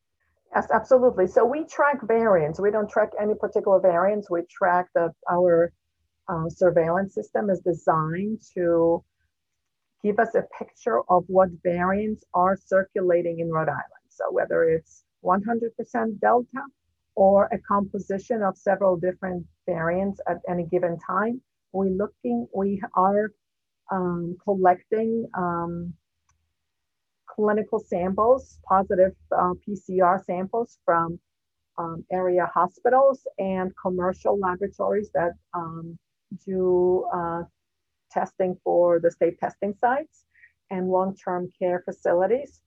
Yes, 0.56 0.70
absolutely. 0.74 1.28
So 1.28 1.44
we 1.44 1.66
track 1.66 1.98
variants. 2.04 2.58
We 2.58 2.72
don't 2.72 2.90
track 2.90 3.10
any 3.22 3.34
particular 3.36 3.82
variants. 3.82 4.30
We 4.30 4.44
track 4.50 4.88
that 4.96 5.12
our 5.30 5.74
uh, 6.30 6.48
surveillance 6.48 7.14
system 7.14 7.50
is 7.50 7.60
designed 7.60 8.40
to 8.54 9.04
give 10.02 10.18
us 10.18 10.34
a 10.34 10.46
picture 10.58 11.02
of 11.10 11.26
what 11.28 11.50
variants 11.62 12.24
are 12.34 12.56
circulating 12.56 13.42
in 13.42 13.52
Rhode 13.52 13.68
Island. 13.68 14.08
So 14.08 14.32
whether 14.32 14.64
it's 14.64 15.04
100% 15.26 16.22
Delta 16.22 16.64
or 17.16 17.50
a 17.52 17.58
composition 17.68 18.44
of 18.44 18.58
several 18.58 18.96
different 18.96 19.46
variants 19.66 20.22
at 20.26 20.38
any 20.48 20.64
given 20.68 20.98
time, 21.06 21.42
we 21.74 21.90
looking 21.90 22.48
we 22.56 22.82
are 22.96 23.34
um, 23.92 24.36
collecting 24.44 25.28
um, 25.34 25.94
clinical 27.28 27.80
samples, 27.80 28.60
positive 28.68 29.14
uh, 29.32 29.54
PCR 29.68 30.24
samples 30.26 30.80
from 30.84 31.20
um, 31.78 32.04
area 32.12 32.50
hospitals 32.52 33.26
and 33.38 33.72
commercial 33.82 34.40
laboratories 34.40 35.10
that 35.14 35.34
um, 35.54 35.98
do 36.46 37.06
uh, 37.14 37.44
testing 38.12 38.58
for 38.64 39.00
the 39.00 39.12
state 39.12 39.40
testing 39.40 39.74
sites 39.80 40.26
and 40.72 40.90
long-term 40.90 41.50
care 41.60 41.82
facilities 41.86 42.62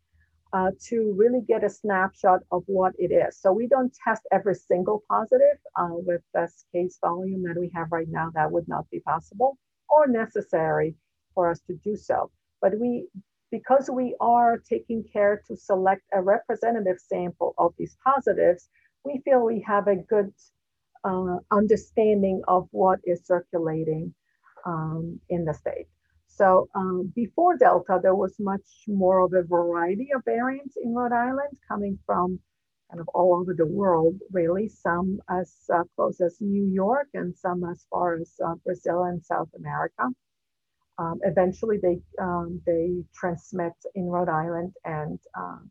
uh, 0.53 0.71
to 0.89 1.15
really 1.17 1.41
get 1.47 1.65
a 1.65 1.69
snapshot 1.69 2.41
of 2.51 2.63
what 2.67 2.93
it 2.99 3.13
is. 3.13 3.39
So 3.41 3.53
we 3.53 3.67
don't 3.67 3.93
test 4.05 4.23
every 4.33 4.55
single 4.55 5.03
positive 5.09 5.59
uh, 5.77 5.89
with 5.91 6.23
this 6.35 6.65
case 6.73 6.99
volume 7.01 7.43
that 7.45 7.59
we 7.59 7.71
have 7.75 7.89
right 7.93 8.09
now. 8.09 8.31
That 8.35 8.51
would 8.51 8.69
not 8.69 8.89
be 8.91 9.01
possible 9.01 9.59
or 9.89 10.07
necessary 10.07 10.95
for 11.35 11.51
us 11.51 11.61
to 11.67 11.75
do 11.85 11.97
so. 11.97 12.31
But 12.61 12.79
we, 12.79 13.09
because 13.51 13.91
we 13.93 14.15
are 14.21 14.59
taking 14.59 15.05
care 15.13 15.43
to 15.49 15.57
select 15.57 16.03
a 16.13 16.23
representative 16.23 16.99
sample 16.99 17.55
of 17.59 17.75
these 17.79 17.97
positives, 18.05 18.69
we 19.05 19.21
feel 19.25 19.45
we 19.45 19.65
have 19.67 19.89
a 19.89 19.97
good 19.97 20.33
uh, 21.05 21.37
understanding 21.51 22.43
of 22.49 22.69
what 22.71 22.99
is 23.05 23.25
circulating 23.25 24.15
um, 24.67 25.19
in 25.29 25.45
the 25.45 25.55
state. 25.55 25.87
So 26.27 26.69
um, 26.75 27.13
before 27.15 27.57
Delta, 27.57 27.99
there 28.03 28.15
was 28.15 28.37
much 28.39 28.85
more 28.87 29.21
of 29.25 29.33
a 29.33 29.43
variety 29.43 30.09
of 30.15 30.23
variants 30.25 30.77
in 30.83 30.95
Rhode 30.95 31.13
Island 31.13 31.59
coming 31.69 31.99
from 32.07 32.39
kind 32.91 33.01
of 33.01 33.09
all 33.15 33.35
over 33.35 33.55
the 33.55 33.67
world, 33.67 34.15
really, 34.33 34.69
some 34.69 35.21
as 35.29 35.55
uh, 35.73 35.83
close 35.95 36.21
as 36.21 36.39
New 36.41 36.67
York 36.67 37.09
and 37.15 37.37
some 37.37 37.65
as 37.65 37.87
far 37.91 38.17
as 38.17 38.33
uh, 38.45 38.55
Brazil 38.65 39.05
and 39.05 39.25
South 39.25 39.49
America. 39.57 40.09
Um, 41.01 41.19
eventually, 41.25 41.79
they 41.83 41.99
um, 42.21 42.61
they 42.67 43.03
transmit 43.15 43.73
in 43.95 44.05
Rhode 44.05 44.29
Island 44.29 44.75
and 44.85 45.19
um, 45.35 45.71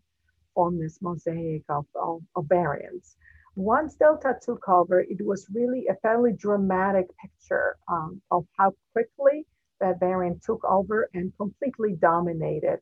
form 0.56 0.80
this 0.80 0.98
mosaic 1.02 1.64
of, 1.70 1.86
of, 1.94 2.22
of, 2.36 2.46
variants. 2.48 3.16
Once 3.56 3.94
Delta 3.94 4.34
took 4.42 4.68
over, 4.68 5.02
it 5.02 5.24
was 5.24 5.46
really 5.54 5.86
a 5.88 5.96
fairly 6.02 6.34
dramatic 6.34 7.06
picture 7.22 7.78
um, 7.88 8.20
of 8.32 8.46
how 8.58 8.74
quickly 8.92 9.46
that 9.80 10.00
variant 10.00 10.42
took 10.42 10.64
over 10.66 11.10
and 11.14 11.32
completely 11.38 11.94
dominated 12.02 12.82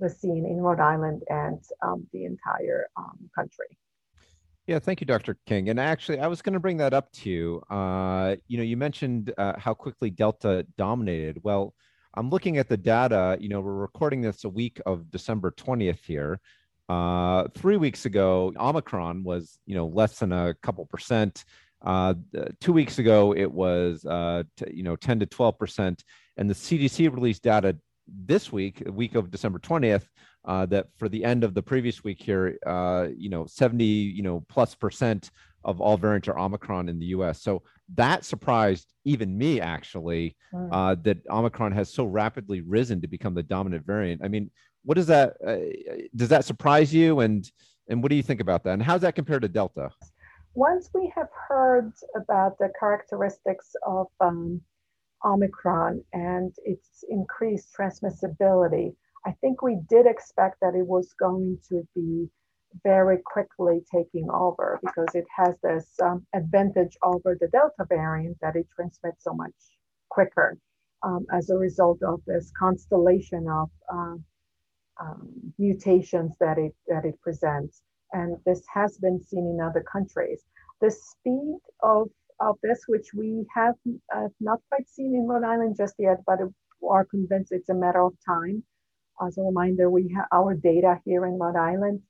the 0.00 0.10
scene 0.10 0.44
in 0.44 0.60
Rhode 0.60 0.80
Island 0.80 1.22
and 1.28 1.62
um, 1.82 2.06
the 2.12 2.26
entire 2.26 2.88
um, 2.96 3.30
country. 3.34 3.78
Yeah, 4.70 4.78
thank 4.78 5.00
you, 5.00 5.04
Dr. 5.04 5.36
King. 5.46 5.68
And 5.68 5.80
actually, 5.80 6.20
I 6.20 6.28
was 6.28 6.42
going 6.42 6.52
to 6.52 6.60
bring 6.60 6.76
that 6.76 6.94
up 6.94 7.10
to 7.14 7.28
you. 7.28 7.60
Uh, 7.68 8.36
you 8.46 8.56
know, 8.56 8.62
you 8.62 8.76
mentioned 8.76 9.34
uh, 9.36 9.54
how 9.58 9.74
quickly 9.74 10.10
Delta 10.10 10.64
dominated. 10.78 11.40
Well, 11.42 11.74
I'm 12.14 12.30
looking 12.30 12.56
at 12.56 12.68
the 12.68 12.76
data. 12.76 13.36
You 13.40 13.48
know, 13.48 13.60
we're 13.60 13.74
recording 13.74 14.20
this 14.20 14.44
a 14.44 14.48
week 14.48 14.80
of 14.86 15.10
December 15.10 15.50
20th 15.50 16.04
here. 16.04 16.38
Uh, 16.88 17.48
three 17.52 17.78
weeks 17.78 18.04
ago, 18.04 18.52
Omicron 18.56 19.24
was, 19.24 19.58
you 19.66 19.74
know, 19.74 19.88
less 19.88 20.20
than 20.20 20.30
a 20.30 20.54
couple 20.62 20.86
percent. 20.86 21.44
Uh, 21.84 22.14
two 22.60 22.72
weeks 22.72 23.00
ago, 23.00 23.34
it 23.34 23.50
was, 23.50 24.04
uh, 24.04 24.44
t- 24.56 24.72
you 24.72 24.84
know, 24.84 24.94
10 24.94 25.18
to 25.18 25.26
12 25.26 25.58
percent. 25.58 26.04
And 26.36 26.48
the 26.48 26.54
CDC 26.54 27.12
released 27.12 27.42
data 27.42 27.76
this 28.06 28.52
week, 28.52 28.84
the 28.84 28.92
week 28.92 29.16
of 29.16 29.32
December 29.32 29.58
20th, 29.58 30.06
uh, 30.44 30.66
that 30.66 30.88
for 30.96 31.08
the 31.08 31.24
end 31.24 31.44
of 31.44 31.54
the 31.54 31.62
previous 31.62 32.02
week 32.02 32.22
here, 32.22 32.58
uh, 32.66 33.08
you 33.16 33.28
know, 33.28 33.46
70, 33.46 33.84
you 33.84 34.22
know, 34.22 34.44
plus 34.48 34.74
percent 34.74 35.30
of 35.64 35.80
all 35.80 35.96
variants 35.96 36.28
are 36.28 36.38
Omicron 36.38 36.88
in 36.88 36.98
the 36.98 37.06
US. 37.06 37.42
So 37.42 37.62
that 37.94 38.24
surprised 38.24 38.86
even 39.04 39.36
me 39.36 39.60
actually, 39.60 40.36
hmm. 40.52 40.72
uh, 40.72 40.94
that 41.02 41.18
Omicron 41.28 41.72
has 41.72 41.92
so 41.92 42.04
rapidly 42.04 42.62
risen 42.62 43.00
to 43.02 43.08
become 43.08 43.34
the 43.34 43.42
dominant 43.42 43.84
variant. 43.84 44.22
I 44.24 44.28
mean, 44.28 44.50
what 44.84 44.94
does 44.94 45.08
that, 45.08 45.36
uh, 45.46 45.58
does 46.16 46.30
that 46.30 46.46
surprise 46.46 46.94
you? 46.94 47.20
And, 47.20 47.50
and 47.88 48.02
what 48.02 48.08
do 48.08 48.16
you 48.16 48.22
think 48.22 48.40
about 48.40 48.64
that? 48.64 48.72
And 48.72 48.82
how's 48.82 49.02
that 49.02 49.14
compared 49.14 49.42
to 49.42 49.48
Delta? 49.48 49.90
Once 50.54 50.88
we 50.94 51.12
have 51.14 51.28
heard 51.48 51.92
about 52.16 52.58
the 52.58 52.70
characteristics 52.78 53.76
of 53.86 54.06
um, 54.20 54.60
Omicron 55.24 56.02
and 56.12 56.54
its 56.64 57.04
increased 57.08 57.68
transmissibility, 57.78 58.94
I 59.26 59.32
think 59.40 59.62
we 59.62 59.78
did 59.88 60.06
expect 60.06 60.56
that 60.60 60.74
it 60.74 60.86
was 60.86 61.12
going 61.18 61.58
to 61.68 61.86
be 61.94 62.28
very 62.84 63.18
quickly 63.24 63.82
taking 63.92 64.28
over 64.30 64.78
because 64.82 65.08
it 65.14 65.26
has 65.36 65.54
this 65.62 65.88
um, 66.02 66.24
advantage 66.34 66.96
over 67.02 67.36
the 67.40 67.48
Delta 67.48 67.84
variant 67.88 68.38
that 68.40 68.56
it 68.56 68.66
transmits 68.74 69.24
so 69.24 69.34
much 69.34 69.52
quicker 70.08 70.56
um, 71.02 71.26
as 71.32 71.50
a 71.50 71.56
result 71.56 72.02
of 72.02 72.20
this 72.26 72.52
constellation 72.58 73.48
of 73.48 73.70
uh, 73.92 74.14
um, 75.00 75.52
mutations 75.58 76.34
that 76.40 76.58
it 76.58 76.74
that 76.88 77.04
it 77.04 77.20
presents. 77.20 77.82
And 78.12 78.36
this 78.44 78.62
has 78.72 78.98
been 78.98 79.22
seen 79.22 79.46
in 79.46 79.60
other 79.60 79.84
countries. 79.90 80.42
The 80.80 80.90
speed 80.90 81.58
of 81.82 82.08
of 82.40 82.56
this, 82.62 82.84
which 82.88 83.08
we 83.14 83.46
have 83.54 83.74
uh, 84.14 84.28
not 84.40 84.60
quite 84.70 84.88
seen 84.88 85.14
in 85.14 85.26
Rhode 85.26 85.44
Island 85.44 85.76
just 85.76 85.94
yet, 85.98 86.18
but 86.26 86.38
are 86.88 87.04
convinced 87.04 87.52
it's 87.52 87.68
a 87.68 87.74
matter 87.74 88.00
of 88.02 88.14
time. 88.26 88.62
As 89.26 89.36
a 89.36 89.42
reminder, 89.42 89.90
we 89.90 90.12
have 90.16 90.26
our 90.32 90.54
data 90.54 90.98
here 91.04 91.26
in 91.26 91.38
Rhode 91.38 91.56
Island 91.56 92.00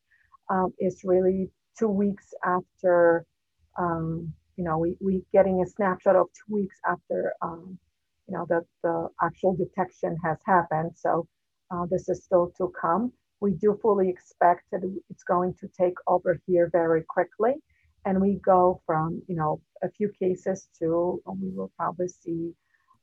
um, 0.48 0.72
is 0.78 1.02
really 1.04 1.50
two 1.78 1.88
weeks 1.88 2.32
after, 2.44 3.26
um, 3.78 4.32
you 4.56 4.64
know, 4.64 4.78
we, 4.78 4.96
we 5.00 5.22
getting 5.32 5.62
a 5.62 5.66
snapshot 5.66 6.14
of 6.14 6.28
two 6.28 6.54
weeks 6.54 6.76
after, 6.86 7.34
um, 7.42 7.78
you 8.28 8.34
know, 8.34 8.46
that 8.48 8.64
the 8.84 9.08
actual 9.22 9.56
detection 9.56 10.16
has 10.24 10.38
happened. 10.46 10.92
So 10.94 11.26
uh, 11.72 11.86
this 11.90 12.08
is 12.08 12.24
still 12.24 12.52
to 12.58 12.72
come. 12.80 13.12
We 13.40 13.52
do 13.54 13.78
fully 13.82 14.08
expect 14.08 14.64
that 14.70 14.82
it's 15.08 15.24
going 15.24 15.54
to 15.60 15.68
take 15.68 15.94
over 16.06 16.40
here 16.46 16.68
very 16.72 17.02
quickly. 17.08 17.54
And 18.04 18.20
we 18.20 18.40
go 18.44 18.80
from, 18.86 19.22
you 19.26 19.36
know, 19.36 19.60
a 19.82 19.90
few 19.90 20.10
cases 20.18 20.68
to, 20.78 21.20
we 21.26 21.50
will 21.50 21.72
probably 21.76 22.08
see 22.08 22.52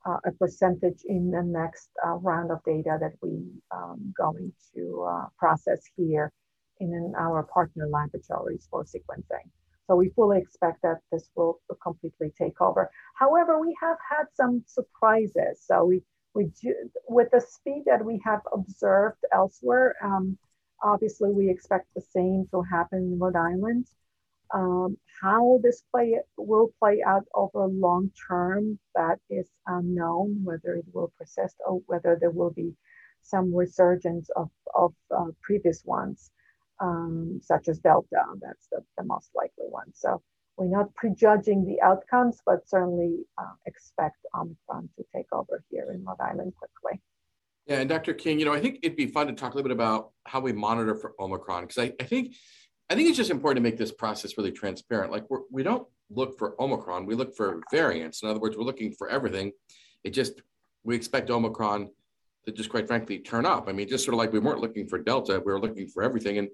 uh, 0.05 0.17
a 0.25 0.31
percentage 0.31 1.01
in 1.05 1.31
the 1.31 1.43
next 1.43 1.89
uh, 2.05 2.15
round 2.15 2.51
of 2.51 2.63
data 2.63 2.97
that 2.99 3.13
we 3.21 3.43
um, 3.71 4.13
going 4.17 4.51
to 4.73 5.07
uh, 5.09 5.25
process 5.37 5.81
here 5.95 6.31
in 6.79 7.13
our 7.17 7.43
partner 7.43 7.87
laboratories 7.87 8.67
for 8.69 8.83
sequencing. 8.83 9.49
So 9.87 9.95
we 9.95 10.09
fully 10.09 10.37
expect 10.39 10.81
that 10.83 10.97
this 11.11 11.29
will 11.35 11.59
completely 11.81 12.31
take 12.37 12.59
over. 12.61 12.91
However, 13.15 13.59
we 13.59 13.75
have 13.81 13.97
had 14.09 14.25
some 14.33 14.63
surprises. 14.67 15.63
So 15.65 15.85
we, 15.85 16.03
we 16.33 16.51
do, 16.61 16.75
with 17.07 17.29
the 17.31 17.41
speed 17.41 17.83
that 17.85 18.03
we 18.03 18.21
have 18.25 18.41
observed 18.53 19.19
elsewhere, 19.33 19.95
um, 20.03 20.37
obviously 20.83 21.31
we 21.31 21.49
expect 21.49 21.87
the 21.95 22.01
same 22.01 22.47
to 22.51 22.61
happen 22.61 22.99
in 22.99 23.19
Rhode 23.19 23.37
Island. 23.37 23.87
Um, 24.53 24.97
how 25.21 25.59
this 25.61 25.83
play 25.91 26.19
will 26.37 26.71
play 26.79 27.03
out 27.05 27.25
over 27.33 27.67
long 27.67 28.11
term, 28.27 28.79
that 28.95 29.19
is 29.29 29.49
unknown, 29.65 30.41
whether 30.43 30.75
it 30.75 30.85
will 30.93 31.11
persist 31.17 31.55
or 31.65 31.81
whether 31.87 32.17
there 32.19 32.31
will 32.31 32.51
be 32.51 32.73
some 33.23 33.53
resurgence 33.53 34.29
of, 34.35 34.49
of 34.73 34.93
uh, 35.15 35.31
previous 35.41 35.83
ones 35.83 36.31
um, 36.79 37.39
such 37.43 37.67
as 37.67 37.79
Delta. 37.79 38.23
That's 38.41 38.67
the, 38.71 38.83
the, 38.97 39.03
most 39.03 39.29
likely 39.35 39.65
one. 39.69 39.91
So 39.93 40.21
we're 40.55 40.67
not 40.67 40.93
prejudging 40.95 41.65
the 41.65 41.81
outcomes, 41.81 42.39
but 42.45 42.67
certainly 42.67 43.25
uh, 43.37 43.53
expect 43.65 44.17
Omicron 44.35 44.89
to 44.97 45.05
take 45.15 45.27
over 45.31 45.63
here 45.69 45.91
in 45.93 46.03
Rhode 46.05 46.21
Island 46.21 46.53
quickly. 46.57 47.01
Yeah, 47.65 47.79
and 47.79 47.89
Dr. 47.89 48.13
King, 48.13 48.39
you 48.39 48.45
know, 48.45 48.53
I 48.53 48.61
think 48.61 48.79
it'd 48.81 48.95
be 48.95 49.07
fun 49.07 49.27
to 49.27 49.33
talk 49.33 49.53
a 49.53 49.55
little 49.57 49.67
bit 49.67 49.75
about 49.75 50.11
how 50.25 50.39
we 50.39 50.53
monitor 50.53 50.95
for 50.95 51.13
Omicron 51.19 51.63
because 51.63 51.77
I, 51.77 51.93
I 51.99 52.05
think 52.05 52.33
I 52.89 52.95
think 52.95 53.09
it's 53.09 53.17
just 53.17 53.31
important 53.31 53.63
to 53.63 53.69
make 53.69 53.77
this 53.77 53.91
process 53.91 54.37
really 54.37 54.51
transparent. 54.51 55.11
Like 55.11 55.29
we're, 55.29 55.41
we 55.51 55.63
don't 55.63 55.87
look 56.09 56.37
for 56.37 56.59
Omicron, 56.61 57.05
we 57.05 57.15
look 57.15 57.35
for 57.35 57.61
variants. 57.71 58.23
In 58.23 58.29
other 58.29 58.39
words, 58.39 58.55
we're 58.55 58.63
looking 58.63 58.93
for 58.93 59.09
everything. 59.09 59.51
It 60.03 60.11
just 60.11 60.41
we 60.83 60.95
expect 60.95 61.29
Omicron 61.29 61.89
to 62.45 62.51
just 62.53 62.69
quite 62.69 62.87
frankly 62.87 63.19
turn 63.19 63.45
up. 63.45 63.67
I 63.67 63.73
mean, 63.73 63.89
just 63.89 64.05
sort 64.05 64.13
of 64.13 64.19
like 64.19 64.31
we 64.31 64.39
weren't 64.39 64.61
looking 64.61 64.87
for 64.87 64.99
Delta, 64.99 65.41
we 65.45 65.51
were 65.51 65.59
looking 65.59 65.87
for 65.87 66.01
everything, 66.01 66.37
and 66.37 66.47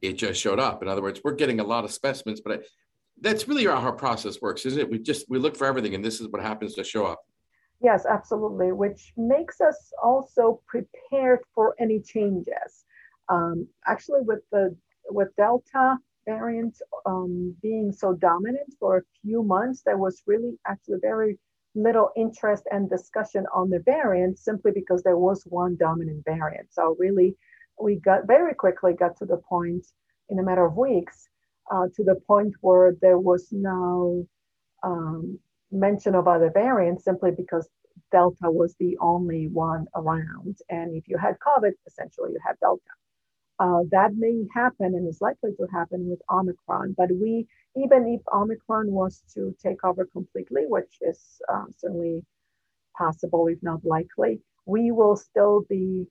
it 0.00 0.12
just 0.12 0.40
showed 0.40 0.60
up. 0.60 0.80
In 0.82 0.88
other 0.88 1.02
words, 1.02 1.20
we're 1.24 1.34
getting 1.34 1.58
a 1.58 1.64
lot 1.64 1.84
of 1.84 1.90
specimens, 1.90 2.40
but 2.40 2.52
I, 2.52 2.64
that's 3.20 3.48
really 3.48 3.64
how 3.64 3.72
our 3.72 3.92
process 3.92 4.40
works, 4.40 4.66
isn't 4.66 4.80
it? 4.80 4.88
We 4.88 5.00
just 5.00 5.26
we 5.28 5.38
look 5.38 5.56
for 5.56 5.66
everything, 5.66 5.96
and 5.96 6.04
this 6.04 6.20
is 6.20 6.28
what 6.28 6.40
happens 6.40 6.74
to 6.74 6.84
show 6.84 7.04
up. 7.04 7.20
Yes, 7.82 8.06
absolutely, 8.06 8.70
which 8.70 9.12
makes 9.16 9.60
us 9.60 9.92
also 10.00 10.60
prepared 10.68 11.40
for 11.52 11.74
any 11.80 11.98
changes. 11.98 12.84
Um, 13.28 13.66
actually, 13.86 14.20
with 14.20 14.40
the 14.52 14.76
with 15.10 15.28
Delta 15.36 15.96
variant 16.26 16.80
um, 17.06 17.54
being 17.62 17.92
so 17.92 18.14
dominant 18.14 18.74
for 18.78 18.98
a 18.98 19.02
few 19.22 19.42
months, 19.42 19.82
there 19.84 19.98
was 19.98 20.22
really 20.26 20.58
actually 20.66 20.98
very 21.00 21.38
little 21.74 22.10
interest 22.16 22.64
and 22.70 22.88
discussion 22.88 23.44
on 23.54 23.68
the 23.68 23.80
variant 23.80 24.38
simply 24.38 24.70
because 24.72 25.02
there 25.02 25.18
was 25.18 25.42
one 25.46 25.76
dominant 25.76 26.24
variant. 26.24 26.72
So 26.72 26.96
really, 26.98 27.36
we 27.80 27.96
got 27.96 28.26
very 28.26 28.54
quickly 28.54 28.92
got 28.94 29.16
to 29.18 29.26
the 29.26 29.38
point 29.48 29.86
in 30.28 30.38
a 30.38 30.42
matter 30.42 30.64
of 30.64 30.76
weeks 30.76 31.28
uh, 31.72 31.86
to 31.94 32.04
the 32.04 32.16
point 32.26 32.54
where 32.60 32.94
there 33.00 33.18
was 33.18 33.48
no 33.50 34.26
um, 34.82 35.38
mention 35.72 36.14
of 36.14 36.28
other 36.28 36.50
variants 36.50 37.04
simply 37.04 37.30
because 37.36 37.68
Delta 38.12 38.50
was 38.50 38.74
the 38.78 38.96
only 39.00 39.48
one 39.48 39.86
around. 39.96 40.58
And 40.68 40.94
if 40.94 41.08
you 41.08 41.18
had 41.18 41.36
COVID, 41.40 41.72
essentially 41.86 42.30
you 42.32 42.38
had 42.46 42.58
Delta. 42.60 42.82
Uh, 43.60 43.80
that 43.90 44.14
may 44.16 44.44
happen 44.52 44.86
and 44.86 45.08
is 45.08 45.20
likely 45.20 45.52
to 45.56 45.66
happen 45.72 46.08
with 46.08 46.20
Omicron. 46.30 46.94
But 46.96 47.10
we, 47.12 47.46
even 47.76 48.06
if 48.08 48.20
Omicron 48.32 48.90
was 48.90 49.22
to 49.34 49.54
take 49.62 49.84
over 49.84 50.06
completely, 50.06 50.64
which 50.66 50.98
is 51.00 51.40
uh, 51.52 51.64
certainly 51.76 52.24
possible, 52.96 53.46
if 53.48 53.62
not 53.62 53.84
likely, 53.84 54.40
we 54.66 54.90
will 54.90 55.16
still 55.16 55.64
be 55.68 56.06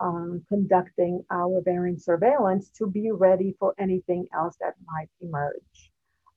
um, 0.00 0.42
conducting 0.48 1.24
our 1.30 1.62
variant 1.64 2.02
surveillance 2.02 2.70
to 2.78 2.86
be 2.86 3.10
ready 3.12 3.54
for 3.58 3.74
anything 3.78 4.26
else 4.34 4.56
that 4.60 4.74
might 4.86 5.08
emerge. 5.20 5.92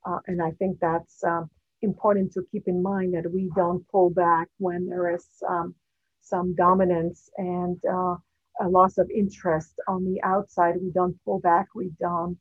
Uh, 0.05 0.19
and 0.27 0.41
I 0.41 0.51
think 0.51 0.79
that's 0.79 1.23
um, 1.23 1.49
important 1.81 2.31
to 2.33 2.45
keep 2.51 2.67
in 2.67 2.81
mind 2.81 3.13
that 3.13 3.31
we 3.31 3.51
don't 3.55 3.87
pull 3.89 4.09
back 4.09 4.47
when 4.57 4.87
there 4.87 5.13
is 5.13 5.27
um, 5.47 5.75
some 6.21 6.55
dominance 6.55 7.29
and 7.37 7.77
uh, 7.85 8.15
a 8.61 8.67
loss 8.67 8.97
of 8.97 9.09
interest 9.09 9.73
on 9.87 10.03
the 10.05 10.21
outside. 10.23 10.75
We 10.81 10.91
don't 10.91 11.17
pull 11.23 11.39
back, 11.39 11.67
we 11.75 11.91
don't 11.99 12.39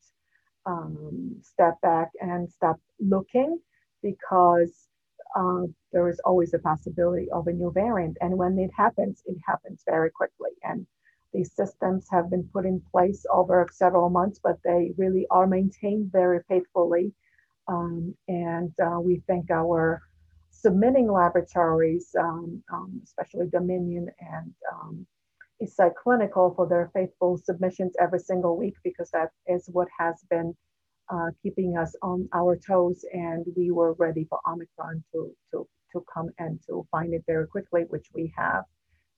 um, 0.66 1.36
step 1.42 1.80
back 1.82 2.10
and 2.20 2.50
stop 2.50 2.80
looking 3.00 3.58
because 4.02 4.88
uh, 5.36 5.62
there 5.92 6.08
is 6.08 6.20
always 6.24 6.54
a 6.54 6.58
possibility 6.58 7.28
of 7.30 7.46
a 7.46 7.52
new 7.52 7.70
variant. 7.72 8.16
And 8.20 8.36
when 8.36 8.58
it 8.58 8.70
happens, 8.76 9.22
it 9.26 9.36
happens 9.46 9.82
very 9.86 10.10
quickly. 10.10 10.50
And 10.62 10.86
these 11.32 11.52
systems 11.52 12.06
have 12.10 12.30
been 12.30 12.48
put 12.52 12.64
in 12.64 12.80
place 12.90 13.24
over 13.32 13.68
several 13.72 14.08
months, 14.08 14.40
but 14.42 14.58
they 14.64 14.92
really 14.96 15.26
are 15.30 15.46
maintained 15.46 16.10
very 16.12 16.40
faithfully. 16.48 17.12
Um, 17.68 18.14
and 18.28 18.72
uh, 18.82 19.00
we 19.00 19.22
thank 19.26 19.50
our 19.50 20.02
submitting 20.50 21.10
laboratories, 21.10 22.14
um, 22.18 22.62
um 22.72 23.00
especially 23.04 23.48
Dominion 23.48 24.08
and 24.20 24.54
um, 24.72 25.06
Eastside 25.62 25.94
Clinical 26.02 26.52
for 26.54 26.66
their 26.68 26.90
faithful 26.92 27.38
submissions 27.38 27.94
every 28.00 28.18
single 28.18 28.56
week 28.56 28.74
because 28.84 29.10
that 29.10 29.30
is 29.46 29.68
what 29.72 29.88
has 29.98 30.24
been 30.30 30.54
uh, 31.08 31.30
keeping 31.42 31.76
us 31.76 31.94
on 32.02 32.28
our 32.34 32.56
toes. 32.56 33.04
And 33.12 33.46
we 33.56 33.70
were 33.70 33.94
ready 33.94 34.26
for 34.28 34.40
Omicron 34.46 35.02
to, 35.12 35.34
to, 35.52 35.66
to 35.92 36.04
come 36.12 36.30
and 36.38 36.60
to 36.66 36.86
find 36.90 37.14
it 37.14 37.24
very 37.26 37.46
quickly, 37.46 37.82
which 37.88 38.06
we 38.14 38.32
have. 38.36 38.64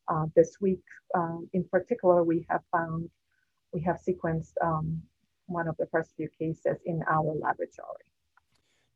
Uh, 0.09 0.25
this 0.35 0.57
week, 0.61 0.81
um, 1.15 1.49
in 1.53 1.65
particular, 1.65 2.25
we 2.25 2.47
have 2.49 2.63
found, 2.73 3.11
we 3.73 3.83
have 3.83 3.99
sequenced 4.09 4.53
um, 4.63 5.03
one 5.47 5.69
of 5.69 5.77
the 5.79 5.87
first 5.93 6.13
few 6.17 6.29
cases 6.39 6.79
in 6.87 7.03
our 7.11 7.35
laboratory. 7.35 8.09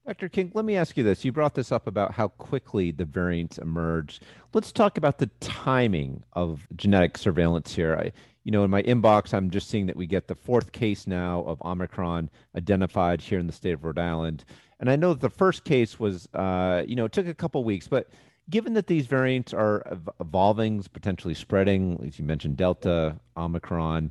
Dr. 0.07 0.29
King, 0.29 0.51
let 0.55 0.65
me 0.65 0.77
ask 0.77 0.97
you 0.97 1.05
this. 1.05 1.25
You 1.25 1.31
brought 1.31 1.55
this 1.55 1.71
up 1.71 1.87
about 1.87 2.12
how 2.12 2.29
quickly 2.29 2.91
the 2.91 3.05
variants 3.05 3.59
emerge. 3.59 4.21
Let's 4.53 4.73
talk 4.73 4.99
about 4.99 5.19
the 5.19 5.31
timing 5.38 6.25
of 6.33 6.67
genetic 6.75 7.17
surveillance 7.17 7.73
here. 7.73 7.95
I, 7.95 8.12
you 8.43 8.51
know, 8.51 8.65
in 8.65 8.71
my 8.71 8.83
inbox, 8.83 9.33
I'm 9.33 9.49
just 9.49 9.69
seeing 9.69 9.87
that 9.87 9.95
we 9.95 10.09
get 10.09 10.27
the 10.27 10.35
fourth 10.35 10.73
case 10.73 11.07
now 11.07 11.45
of 11.45 11.62
Omicron 11.62 12.31
identified 12.57 13.21
here 13.21 13.38
in 13.38 13.47
the 13.47 13.53
state 13.53 13.75
of 13.75 13.85
Rhode 13.85 14.01
Island. 14.01 14.45
And 14.81 14.91
I 14.91 14.97
know 14.97 15.12
that 15.12 15.21
the 15.21 15.31
first 15.31 15.62
case 15.62 16.01
was, 16.01 16.29
uh, 16.35 16.83
you 16.85 16.97
know, 16.97 17.05
it 17.05 17.12
took 17.12 17.29
a 17.29 17.35
couple 17.35 17.62
weeks, 17.62 17.87
but 17.87 18.11
given 18.51 18.75
that 18.75 18.88
these 18.88 19.07
variants 19.07 19.55
are 19.55 20.01
evolving, 20.19 20.83
potentially 20.93 21.35
spreading, 21.35 22.03
as 22.05 22.19
you 22.19 22.25
mentioned, 22.25 22.57
Delta, 22.57 23.21
Omicron, 23.37 24.11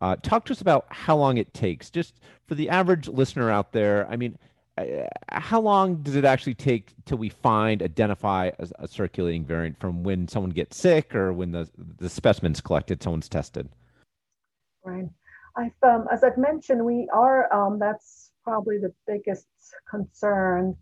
uh, 0.00 0.14
talk 0.22 0.44
to 0.44 0.52
us 0.52 0.60
about 0.60 0.86
how 0.90 1.16
long 1.16 1.36
it 1.36 1.52
takes. 1.52 1.90
Just 1.90 2.20
for 2.46 2.54
the 2.54 2.68
average 2.68 3.08
listener 3.08 3.50
out 3.50 3.72
there, 3.72 4.08
I 4.08 4.16
mean, 4.16 4.38
how 5.28 5.60
long 5.60 5.96
does 5.96 6.16
it 6.16 6.24
actually 6.24 6.54
take 6.54 6.92
till 7.04 7.18
we 7.18 7.28
find 7.28 7.82
identify 7.82 8.50
a, 8.58 8.68
a, 8.78 8.88
circulating 8.88 9.44
variant 9.44 9.78
from 9.78 10.02
when 10.02 10.26
someone 10.26 10.50
gets 10.50 10.76
sick 10.78 11.14
or 11.14 11.32
when 11.32 11.52
the 11.52 11.68
the 11.98 12.08
specimen's 12.08 12.60
collected 12.60 13.02
someone's 13.02 13.28
tested? 13.28 13.68
Right. 14.82 15.04
I've 15.56 15.72
um, 15.82 16.06
as 16.10 16.24
i've 16.24 16.38
mentioned 16.38 16.84
we 16.84 17.06
are 17.12 17.52
um, 17.52 17.78
that's 17.78 18.30
probably 18.44 18.78
the 18.78 18.92
biggest 19.06 19.46
concern 19.88 20.74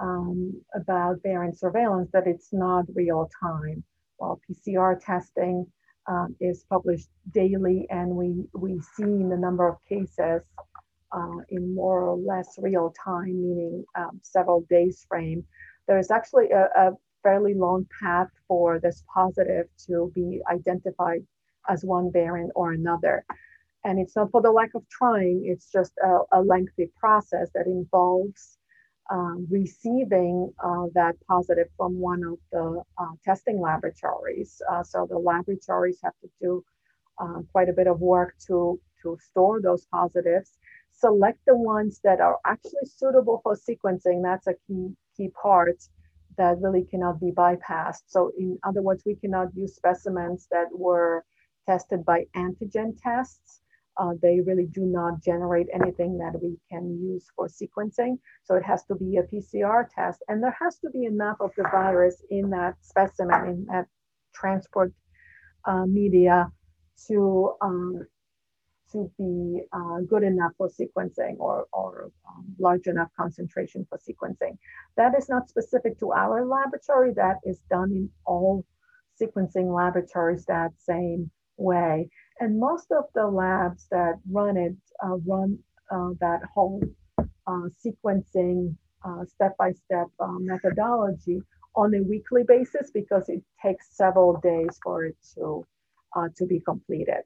um, 0.00 0.60
about 0.74 1.16
variant 1.22 1.58
surveillance 1.58 2.10
that 2.12 2.26
it's 2.26 2.52
not 2.52 2.84
real 2.94 3.28
time. 3.42 3.82
While 4.18 4.40
pcr 4.48 5.04
testing 5.04 5.66
um, 6.06 6.36
is 6.40 6.64
published 6.70 7.08
daily 7.32 7.86
and 7.90 8.10
we 8.10 8.44
we 8.54 8.80
see 8.96 9.02
the 9.02 9.36
number 9.36 9.66
of 9.66 9.76
cases 9.88 10.42
uh, 11.14 11.38
in 11.50 11.74
more 11.74 12.02
or 12.02 12.16
less 12.16 12.58
real 12.58 12.92
time, 13.02 13.40
meaning 13.42 13.84
um, 13.96 14.20
several 14.22 14.62
days 14.68 15.06
frame, 15.08 15.44
there's 15.86 16.10
actually 16.10 16.50
a, 16.50 16.68
a, 16.76 16.92
fairly 17.22 17.54
long 17.54 17.86
path 18.02 18.28
for 18.46 18.78
this 18.78 19.02
positive 19.14 19.66
to 19.78 20.12
be 20.14 20.42
identified 20.52 21.22
as 21.70 21.82
one 21.82 22.12
variant 22.12 22.52
or 22.54 22.72
another. 22.72 23.24
And 23.82 23.98
it's 23.98 24.14
not 24.14 24.30
for 24.30 24.42
the 24.42 24.50
lack 24.50 24.74
of 24.74 24.86
trying, 24.90 25.42
it's 25.46 25.72
just 25.72 25.92
a, 26.04 26.18
a 26.32 26.42
lengthy 26.42 26.90
process 27.00 27.48
that 27.54 27.64
involves 27.66 28.58
um, 29.10 29.46
receiving 29.50 30.52
uh, 30.62 30.86
that 30.94 31.14
positive 31.26 31.68
from 31.76 31.98
one 31.98 32.22
of 32.24 32.38
the 32.52 32.82
uh, 32.98 33.12
testing 33.24 33.60
laboratories. 33.60 34.60
Uh, 34.70 34.82
so 34.82 35.06
the 35.08 35.18
laboratories 35.18 35.98
have 36.02 36.14
to 36.22 36.28
do 36.40 36.64
uh, 37.18 37.40
quite 37.52 37.68
a 37.68 37.72
bit 37.72 37.86
of 37.86 38.00
work 38.00 38.34
to, 38.46 38.80
to 39.04 39.16
store 39.20 39.60
those 39.62 39.86
positives, 39.86 40.58
select 40.92 41.38
the 41.46 41.56
ones 41.56 42.00
that 42.04 42.20
are 42.20 42.38
actually 42.44 42.86
suitable 42.86 43.40
for 43.42 43.56
sequencing. 43.56 44.22
That's 44.22 44.48
a 44.48 44.54
key, 44.66 44.94
key 45.16 45.30
part 45.40 45.78
that 46.36 46.58
really 46.60 46.84
cannot 46.90 47.20
be 47.20 47.30
bypassed. 47.30 48.02
So 48.08 48.32
in 48.36 48.58
other 48.64 48.82
words, 48.82 49.04
we 49.06 49.14
cannot 49.14 49.54
use 49.54 49.76
specimens 49.76 50.48
that 50.50 50.66
were 50.72 51.24
tested 51.66 52.04
by 52.04 52.24
antigen 52.36 52.98
tests 53.00 53.62
uh, 53.96 54.12
they 54.20 54.40
really 54.40 54.66
do 54.66 54.82
not 54.82 55.22
generate 55.22 55.68
anything 55.72 56.18
that 56.18 56.40
we 56.42 56.56
can 56.70 56.98
use 57.00 57.26
for 57.36 57.48
sequencing. 57.48 58.18
So 58.44 58.56
it 58.56 58.64
has 58.64 58.84
to 58.86 58.96
be 58.96 59.18
a 59.18 59.22
PCR 59.22 59.86
test, 59.94 60.22
and 60.28 60.42
there 60.42 60.56
has 60.60 60.78
to 60.78 60.90
be 60.90 61.04
enough 61.04 61.36
of 61.40 61.50
the 61.56 61.64
virus 61.64 62.22
in 62.30 62.50
that 62.50 62.74
specimen, 62.80 63.46
in 63.46 63.66
that 63.70 63.86
transport 64.34 64.92
uh, 65.64 65.86
media 65.86 66.50
to 67.06 67.54
um, 67.60 68.06
to 68.94 69.10
be 69.18 69.62
uh, 69.72 69.98
good 70.08 70.22
enough 70.22 70.52
for 70.56 70.68
sequencing 70.68 71.36
or, 71.38 71.66
or 71.72 72.10
um, 72.28 72.44
large 72.58 72.86
enough 72.86 73.10
concentration 73.18 73.86
for 73.88 73.98
sequencing. 73.98 74.56
That 74.96 75.12
is 75.18 75.28
not 75.28 75.48
specific 75.48 75.98
to 75.98 76.12
our 76.12 76.46
laboratory. 76.46 77.12
That 77.14 77.38
is 77.44 77.58
done 77.68 77.90
in 77.92 78.08
all 78.24 78.64
sequencing 79.20 79.74
laboratories 79.74 80.44
that 80.46 80.70
same 80.78 81.30
way. 81.56 82.08
And 82.40 82.58
most 82.58 82.90
of 82.92 83.04
the 83.14 83.26
labs 83.26 83.86
that 83.90 84.14
run 84.30 84.56
it 84.56 84.76
uh, 85.04 85.16
run 85.26 85.58
uh, 85.90 86.10
that 86.20 86.40
whole 86.54 86.82
uh, 87.18 87.68
sequencing 87.84 88.74
uh, 89.04 89.24
step-by-step 89.26 90.06
uh, 90.18 90.38
methodology 90.38 91.40
on 91.76 91.94
a 91.94 92.02
weekly 92.02 92.42
basis 92.46 92.90
because 92.94 93.28
it 93.28 93.42
takes 93.62 93.96
several 93.96 94.40
days 94.40 94.78
for 94.82 95.04
it 95.04 95.16
to, 95.34 95.66
to 96.36 96.46
be 96.46 96.60
completed. 96.60 97.24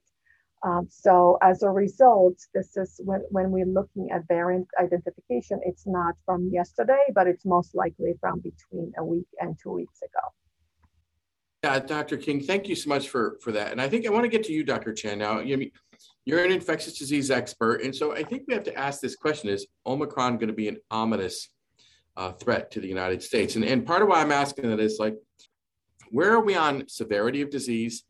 Um, 0.61 0.87
so 0.89 1.37
as 1.41 1.63
a 1.63 1.69
result, 1.69 2.35
this 2.53 2.75
is 2.75 2.99
when, 3.03 3.21
when 3.29 3.51
we're 3.51 3.65
looking 3.65 4.11
at 4.11 4.27
variant 4.27 4.67
identification, 4.79 5.59
it's 5.63 5.87
not 5.87 6.15
from 6.25 6.49
yesterday, 6.51 7.03
but 7.15 7.27
it's 7.27 7.45
most 7.45 7.75
likely 7.75 8.13
from 8.19 8.39
between 8.39 8.91
a 8.97 9.05
week 9.05 9.27
and 9.39 9.57
two 9.61 9.71
weeks 9.71 10.01
ago. 10.01 10.27
Yeah, 11.63 11.79
Dr. 11.79 12.17
King, 12.17 12.41
thank 12.41 12.67
you 12.67 12.75
so 12.75 12.87
much 12.89 13.09
for 13.09 13.37
for 13.41 13.51
that. 13.51 13.71
And 13.73 13.81
I 13.81 13.89
think 13.89 14.05
I 14.05 14.09
want 14.09 14.23
to 14.23 14.29
get 14.29 14.43
to 14.45 14.53
you, 14.53 14.63
Dr. 14.63 14.93
Chan. 14.93 15.17
Now, 15.17 15.39
you 15.39 15.69
you're 16.23 16.43
an 16.43 16.51
infectious 16.51 16.97
disease 16.97 17.31
expert, 17.31 17.81
and 17.81 17.93
so 17.93 18.13
I 18.13 18.23
think 18.23 18.43
we 18.47 18.53
have 18.53 18.63
to 18.63 18.77
ask 18.77 19.01
this 19.01 19.15
question: 19.15 19.49
Is 19.49 19.67
Omicron 19.85 20.37
going 20.37 20.47
to 20.47 20.53
be 20.53 20.69
an 20.69 20.77
ominous 20.89 21.49
uh, 22.15 22.31
threat 22.31 22.71
to 22.71 22.79
the 22.79 22.87
United 22.87 23.21
States? 23.21 23.55
And 23.57 23.65
and 23.65 23.85
part 23.85 24.01
of 24.01 24.07
why 24.07 24.21
I'm 24.21 24.31
asking 24.31 24.69
that 24.69 24.79
is 24.79 24.99
like, 24.99 25.15
where 26.11 26.31
are 26.31 26.39
we 26.39 26.55
on 26.55 26.87
severity 26.87 27.41
of 27.41 27.49
disease? 27.49 28.05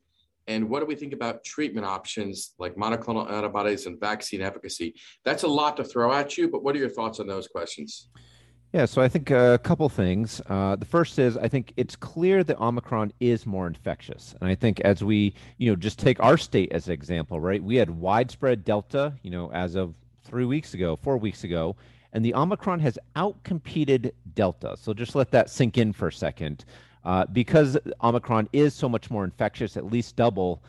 And 0.50 0.68
what 0.68 0.80
do 0.80 0.88
we 0.88 0.96
think 0.96 1.14
about 1.14 1.44
treatment 1.44 1.86
options 1.86 2.56
like 2.58 2.76
monoclonal 2.76 3.30
antibodies 3.32 3.86
and 3.86 4.00
vaccine 4.00 4.42
efficacy? 4.42 4.96
That's 5.24 5.44
a 5.44 5.48
lot 5.48 5.78
to 5.78 5.84
throw 5.84 6.12
at 6.12 6.40
you, 6.40 6.50
but 6.50 6.64
what 6.64 6.76
are 6.76 6.80
your 6.80 6.90
thoughts 6.90 7.20
on 7.20 7.28
those 7.28 7.48
questions? 7.48 8.10
Yeah, 8.74 8.86
so 8.86 9.00
I 9.00 9.08
think 9.08 9.30
a 9.30 9.60
couple 9.64 9.88
things. 9.90 10.42
Uh, 10.48 10.76
the 10.76 10.86
first 10.86 11.20
is 11.20 11.38
I 11.38 11.48
think 11.48 11.74
it's 11.78 11.96
clear 11.96 12.44
that 12.44 12.60
Omicron 12.60 13.14
is 13.20 13.46
more 13.46 13.68
infectious, 13.68 14.36
and 14.42 14.50
I 14.50 14.56
think 14.56 14.80
as 14.82 15.04
we, 15.04 15.36
you 15.58 15.70
know, 15.72 15.76
just 15.76 16.00
take 16.00 16.20
our 16.20 16.38
state 16.38 16.72
as 16.72 16.88
an 16.88 16.94
example, 16.94 17.40
right? 17.40 17.64
We 17.64 17.76
had 17.76 17.90
widespread 17.92 18.66
Delta, 18.66 19.14
you 19.22 19.30
know, 19.30 19.52
as 19.52 19.76
of 19.76 19.94
three 20.24 20.46
weeks 20.46 20.74
ago, 20.74 20.96
four 20.96 21.18
weeks 21.18 21.44
ago, 21.44 21.76
and 22.14 22.26
the 22.26 22.34
Omicron 22.34 22.80
has 22.80 22.98
outcompeted 23.16 24.12
Delta. 24.34 24.76
So 24.80 24.94
just 24.94 25.16
let 25.16 25.32
that 25.32 25.50
sink 25.50 25.78
in 25.78 25.94
for 25.94 26.08
a 26.08 26.14
second, 26.14 26.66
uh, 27.06 27.26
because 27.32 27.78
Omicron 28.04 28.50
is 28.54 28.74
so 28.74 28.90
much 28.90 29.10
more 29.10 29.24
infectious, 29.24 29.78
at 29.78 29.86
least 29.86 30.16
double. 30.16 30.62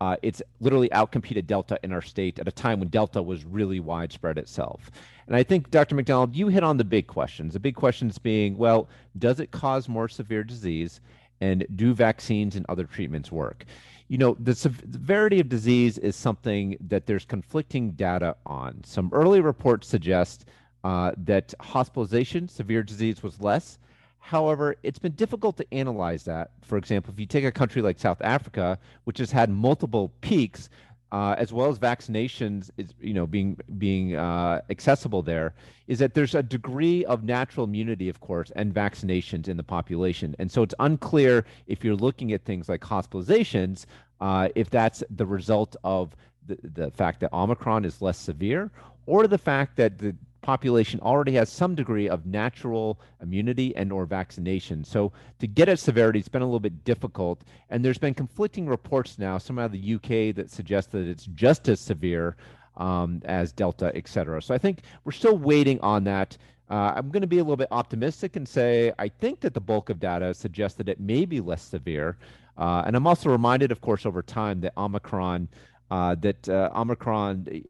Uh, 0.00 0.16
it's 0.22 0.40
literally 0.60 0.88
outcompeted 0.90 1.46
Delta 1.46 1.78
in 1.82 1.92
our 1.92 2.02
state 2.02 2.38
at 2.38 2.46
a 2.46 2.52
time 2.52 2.78
when 2.78 2.88
Delta 2.88 3.20
was 3.20 3.44
really 3.44 3.80
widespread 3.80 4.38
itself. 4.38 4.90
And 5.26 5.34
I 5.34 5.42
think, 5.42 5.70
Dr. 5.70 5.94
McDonald, 5.94 6.36
you 6.36 6.48
hit 6.48 6.62
on 6.62 6.76
the 6.76 6.84
big 6.84 7.06
questions. 7.06 7.52
The 7.52 7.60
big 7.60 7.74
questions 7.74 8.16
being, 8.16 8.56
well, 8.56 8.88
does 9.18 9.40
it 9.40 9.50
cause 9.50 9.88
more 9.88 10.08
severe 10.08 10.44
disease? 10.44 11.00
And 11.40 11.66
do 11.76 11.94
vaccines 11.94 12.56
and 12.56 12.66
other 12.68 12.84
treatments 12.84 13.30
work? 13.30 13.64
You 14.08 14.18
know, 14.18 14.36
the 14.40 14.54
severity 14.54 15.38
of 15.38 15.48
disease 15.48 15.98
is 15.98 16.16
something 16.16 16.76
that 16.80 17.06
there's 17.06 17.24
conflicting 17.24 17.92
data 17.92 18.36
on. 18.46 18.82
Some 18.84 19.10
early 19.12 19.40
reports 19.40 19.86
suggest 19.86 20.46
uh, 20.82 21.12
that 21.18 21.52
hospitalization, 21.60 22.48
severe 22.48 22.82
disease 22.82 23.22
was 23.22 23.40
less. 23.40 23.78
However, 24.20 24.76
it's 24.82 24.98
been 24.98 25.12
difficult 25.12 25.56
to 25.56 25.66
analyze 25.72 26.24
that. 26.24 26.50
For 26.62 26.76
example, 26.76 27.12
if 27.14 27.20
you 27.20 27.26
take 27.26 27.44
a 27.44 27.52
country 27.52 27.80
like 27.80 27.98
South 27.98 28.20
Africa, 28.20 28.78
which 29.04 29.18
has 29.18 29.30
had 29.30 29.48
multiple 29.48 30.12
peaks, 30.20 30.68
uh, 31.10 31.34
as 31.38 31.52
well 31.52 31.70
as 31.70 31.78
vaccinations 31.78 32.70
is 32.76 32.88
you 33.00 33.14
know 33.14 33.26
being 33.26 33.58
being 33.78 34.14
uh, 34.16 34.60
accessible 34.68 35.22
there 35.22 35.54
is 35.86 35.98
that 35.98 36.14
there's 36.14 36.34
a 36.34 36.42
degree 36.42 37.04
of 37.06 37.24
natural 37.24 37.64
immunity 37.64 38.08
of 38.08 38.20
course 38.20 38.52
and 38.56 38.74
vaccinations 38.74 39.48
in 39.48 39.56
the 39.56 39.62
population 39.62 40.36
and 40.38 40.50
so 40.50 40.62
it's 40.62 40.74
unclear 40.80 41.44
if 41.66 41.82
you're 41.82 41.96
looking 41.96 42.32
at 42.32 42.44
things 42.44 42.68
like 42.68 42.82
hospitalizations 42.82 43.86
uh, 44.20 44.48
if 44.54 44.68
that's 44.68 45.02
the 45.10 45.24
result 45.24 45.76
of 45.82 46.14
the, 46.46 46.58
the 46.62 46.90
fact 46.90 47.20
that 47.20 47.32
omicron 47.32 47.84
is 47.84 48.02
less 48.02 48.18
severe 48.18 48.70
or 49.06 49.26
the 49.26 49.38
fact 49.38 49.76
that 49.76 49.98
the 49.98 50.14
population 50.42 51.00
already 51.00 51.32
has 51.32 51.50
some 51.50 51.74
degree 51.74 52.08
of 52.08 52.26
natural 52.26 53.00
immunity 53.20 53.74
and 53.76 53.92
or 53.92 54.06
vaccination. 54.06 54.84
So 54.84 55.12
to 55.40 55.46
get 55.46 55.68
at 55.68 55.78
severity, 55.78 56.18
it's 56.18 56.28
been 56.28 56.42
a 56.42 56.46
little 56.46 56.60
bit 56.60 56.84
difficult. 56.84 57.42
And 57.70 57.84
there's 57.84 57.98
been 57.98 58.14
conflicting 58.14 58.66
reports 58.66 59.18
now, 59.18 59.38
some 59.38 59.58
out 59.58 59.66
of 59.66 59.72
the 59.72 59.94
UK 59.94 60.34
that 60.36 60.50
suggest 60.50 60.92
that 60.92 61.06
it's 61.06 61.26
just 61.26 61.68
as 61.68 61.80
severe 61.80 62.36
um, 62.76 63.20
as 63.24 63.52
Delta, 63.52 63.92
et 63.94 64.08
cetera. 64.08 64.40
So 64.40 64.54
I 64.54 64.58
think 64.58 64.80
we're 65.04 65.12
still 65.12 65.36
waiting 65.36 65.80
on 65.80 66.04
that. 66.04 66.36
Uh, 66.70 66.92
I'm 66.96 67.10
going 67.10 67.22
to 67.22 67.26
be 67.26 67.38
a 67.38 67.42
little 67.42 67.56
bit 67.56 67.68
optimistic 67.70 68.36
and 68.36 68.46
say 68.46 68.92
I 68.98 69.08
think 69.08 69.40
that 69.40 69.54
the 69.54 69.60
bulk 69.60 69.90
of 69.90 69.98
data 69.98 70.34
suggests 70.34 70.76
that 70.78 70.88
it 70.88 71.00
may 71.00 71.24
be 71.24 71.40
less 71.40 71.62
severe. 71.62 72.16
Uh, 72.56 72.82
and 72.86 72.96
I'm 72.96 73.06
also 73.06 73.30
reminded, 73.30 73.72
of 73.72 73.80
course, 73.80 74.04
over 74.04 74.22
time 74.22 74.60
that 74.60 74.72
Omicron, 74.76 75.48
uh, 75.90 76.14
that 76.16 76.48
uh, 76.48 76.70
Omicron 76.74 77.62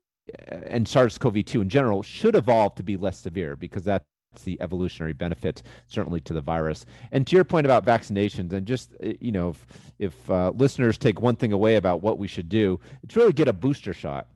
and 0.47 0.87
SARS-CoV-2 0.87 1.63
in 1.63 1.69
general 1.69 2.03
should 2.03 2.35
evolve 2.35 2.75
to 2.77 2.83
be 2.83 2.97
less 2.97 3.19
severe 3.19 3.57
because 3.57 3.85
that's 3.85 4.05
the 4.45 4.61
evolutionary 4.61 5.13
benefit 5.13 5.63
certainly 5.87 6.21
to 6.21 6.33
the 6.33 6.41
virus. 6.41 6.87
And 7.13 7.27
to 7.27 7.37
your 7.37 7.45
point 7.45 7.67
about 7.67 7.85
vaccinations, 7.85 8.53
and 8.53 8.67
just 8.67 8.95
uh, 9.05 9.13
you 9.21 9.33
know, 9.33 9.51
if, 9.51 9.67
if 9.99 10.31
uh, 10.31 10.53
listeners 10.55 10.99
take 10.99 11.21
one 11.21 11.37
thing 11.37 11.53
away 11.53 11.77
about 11.77 12.03
what 12.03 12.19
we 12.19 12.29
should 12.29 12.49
do, 12.49 12.79
it's 13.03 13.17
really 13.17 13.33
get 13.33 13.49
a 13.49 13.53
booster 13.53 13.93
shot. 13.93 14.27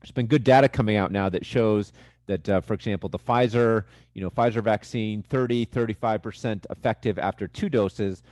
There's 0.00 0.12
been 0.12 0.26
good 0.26 0.44
data 0.44 0.68
coming 0.68 0.96
out 0.96 1.10
now 1.10 1.28
that 1.28 1.44
shows 1.44 1.92
that, 2.26 2.48
uh, 2.48 2.60
for 2.60 2.74
example, 2.74 3.08
the 3.08 3.18
Pfizer, 3.18 3.84
you 4.14 4.22
know, 4.22 4.30
Pfizer 4.30 4.62
vaccine, 4.62 5.22
30, 5.22 5.66
35% 5.66 6.66
effective 6.70 7.18
after 7.18 7.48
two 7.48 7.68
doses, 7.68 8.22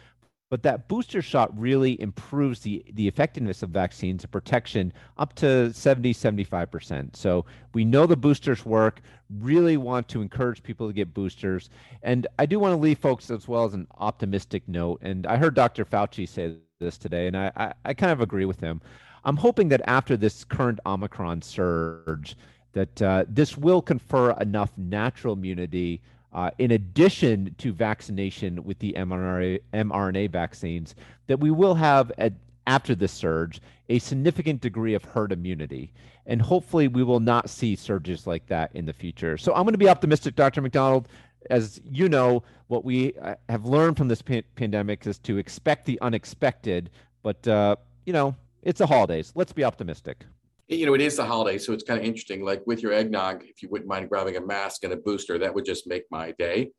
but 0.49 0.63
that 0.63 0.89
booster 0.89 1.21
shot 1.21 1.57
really 1.59 2.01
improves 2.01 2.61
the, 2.61 2.85
the 2.95 3.09
effectiveness 3.09 3.63
of 3.63 3.71
vaccines 3.71 4.23
and 4.23 4.31
protection 4.31 4.93
up 5.19 5.35
to 5.35 5.73
70 5.73 6.15
75% 6.15 7.17
so 7.17 7.45
we 7.75 7.85
know 7.85 8.07
the 8.07 8.17
boosters 8.17 8.65
work. 8.65 9.01
Really 9.41 9.77
want 9.77 10.09
to 10.09 10.23
encourage 10.23 10.63
people 10.63 10.87
to 10.87 10.93
get 10.93 11.13
boosters. 11.13 11.69
And 12.03 12.27
i 12.39 12.47
do 12.47 12.59
want 12.59 12.73
to 12.73 12.77
leave 12.77 12.99
folks 12.99 13.31
as 13.31 13.49
well 13.49 13.65
as 13.65 13.75
an 13.75 13.87
optimistic 13.99 14.63
note. 14.69 15.01
And 15.03 15.27
i 15.27 15.37
heard 15.37 15.55
dr 15.55 15.85
fauci 15.87 16.29
say 16.29 16.57
this 16.79 16.99
today 16.99 17.27
and 17.27 17.37
i, 17.37 17.51
I, 17.57 17.73
I 17.85 17.95
kind 17.95 18.13
of 18.13 18.21
agree 18.21 18.45
with 18.45 18.61
him. 18.61 18.81
I'm 19.25 19.37
hoping 19.37 19.69
that 19.71 19.83
after 19.87 20.17
this 20.17 20.45
current 20.45 20.79
omicron 20.87 21.43
surge 21.43 22.37
that 22.73 23.03
uh, 23.03 23.25
this 23.27 23.57
will 23.57 23.81
confer 23.81 24.33
enough 24.33 24.71
natural 24.77 25.33
immunity 25.33 26.03
uh, 26.37 26.51
in 26.59 26.73
addition 26.73 27.55
to 27.57 27.73
vaccination 27.73 28.63
with 28.63 28.79
the 28.79 28.93
mRNA, 28.93 29.59
mRNA 29.73 30.31
vaccines, 30.31 30.95
that 31.29 31.41
we 31.41 31.51
will 31.51 31.75
have, 31.75 32.13
a, 32.19 32.31
after 32.67 32.95
this 32.95 33.11
surge, 33.11 33.59
a 33.89 33.99
significant 33.99 34.61
degree 34.61 34.93
of 34.93 35.03
herd 35.03 35.33
immunity. 35.33 35.91
And 36.27 36.43
hopefully, 36.43 36.89
we 36.89 37.03
will 37.03 37.21
not 37.21 37.49
see 37.49 37.75
surges 37.75 38.27
like 38.27 38.47
that 38.49 38.71
in 38.75 38.85
the 38.85 38.93
future. 38.93 39.39
So 39.39 39.55
I'm 39.55 39.63
going 39.63 39.73
to 39.73 39.79
be 39.79 39.89
optimistic, 39.89 40.37
Dr. 40.37 40.61
McDonald. 40.61 41.09
As 41.49 41.81
you 41.91 42.09
know, 42.09 42.43
what 42.67 42.85
we 42.85 43.15
uh, 43.15 43.37
have 43.49 43.65
learned 43.65 43.97
from 43.97 44.09
this 44.09 44.21
pa- 44.21 44.43
pandemic 44.57 45.07
is 45.07 45.19
to 45.21 45.39
expect 45.39 45.87
the 45.87 45.99
unexpected. 46.03 46.91
But, 47.23 47.49
uh, 47.49 47.77
you 48.05 48.13
know, 48.13 48.37
it's 48.63 48.81
the 48.81 48.87
holidays. 48.87 49.33
Let's 49.35 49.55
be 49.55 49.65
optimistic. 49.65 50.27
You 50.69 50.85
know, 50.85 50.95
it 50.95 51.01
is 51.01 51.17
the 51.17 51.25
holiday, 51.25 51.59
so 51.59 51.73
it's 51.73 51.85
kind 51.85 52.01
of 52.01 52.05
interesting. 52.05 52.45
Like 52.45 52.67
with 52.67 52.83
your 52.83 52.93
eggnog, 52.93 53.45
if 53.45 53.63
you 53.63 53.69
wouldn't 53.69 53.89
mind 53.89 54.09
grabbing 54.09 54.37
a 54.37 54.41
mask 54.41 54.83
and 54.83 54.93
a 54.93 54.97
booster, 54.97 55.39
that 55.39 55.55
would 55.55 55.65
just 55.65 55.87
make 55.87 56.03
my 56.11 56.33
day, 56.33 56.71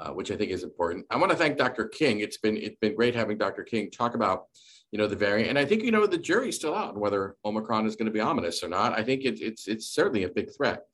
uh, 0.00 0.10
which 0.10 0.30
I 0.30 0.36
think 0.36 0.50
is 0.50 0.62
important. 0.62 1.04
I 1.10 1.18
want 1.18 1.30
to 1.30 1.36
thank 1.36 1.58
Dr. 1.58 1.86
King. 1.86 2.20
It's 2.20 2.38
been 2.38 2.56
it's 2.56 2.78
been 2.80 2.94
great 2.94 3.14
having 3.14 3.36
Dr. 3.36 3.62
King 3.62 3.90
talk 3.90 4.14
about, 4.14 4.44
you 4.92 4.98
know, 4.98 5.06
the 5.06 5.16
variant, 5.16 5.50
and 5.50 5.58
I 5.58 5.66
think 5.66 5.82
you 5.82 5.90
know 5.90 6.06
the 6.06 6.16
jury's 6.16 6.56
still 6.56 6.74
out 6.74 6.94
on 6.94 7.00
whether 7.00 7.36
Omicron 7.44 7.86
is 7.86 7.96
going 7.96 8.06
to 8.06 8.12
be 8.12 8.20
ominous 8.20 8.62
or 8.62 8.68
not. 8.68 8.98
I 8.98 9.02
think 9.02 9.24
it, 9.24 9.38
it's 9.42 9.68
it's 9.68 9.88
certainly 9.88 10.24
a 10.24 10.30
big 10.30 10.48
threat, 10.56 10.84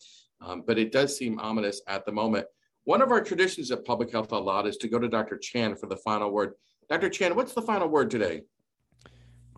um, 0.40 0.64
but 0.66 0.76
it 0.76 0.90
does 0.90 1.16
seem 1.16 1.38
ominous 1.38 1.80
at 1.86 2.04
the 2.04 2.12
moment. 2.12 2.46
One 2.82 3.00
of 3.00 3.12
our 3.12 3.20
traditions 3.20 3.70
at 3.70 3.84
Public 3.84 4.10
Health 4.10 4.32
Out 4.32 4.44
Loud 4.44 4.66
is 4.66 4.76
to 4.78 4.88
go 4.88 4.98
to 4.98 5.06
Dr. 5.06 5.38
Chan 5.38 5.76
for 5.76 5.86
the 5.86 5.98
final 5.98 6.32
word. 6.32 6.54
Dr. 6.88 7.10
Chan, 7.10 7.36
what's 7.36 7.52
the 7.52 7.62
final 7.62 7.86
word 7.86 8.10
today? 8.10 8.42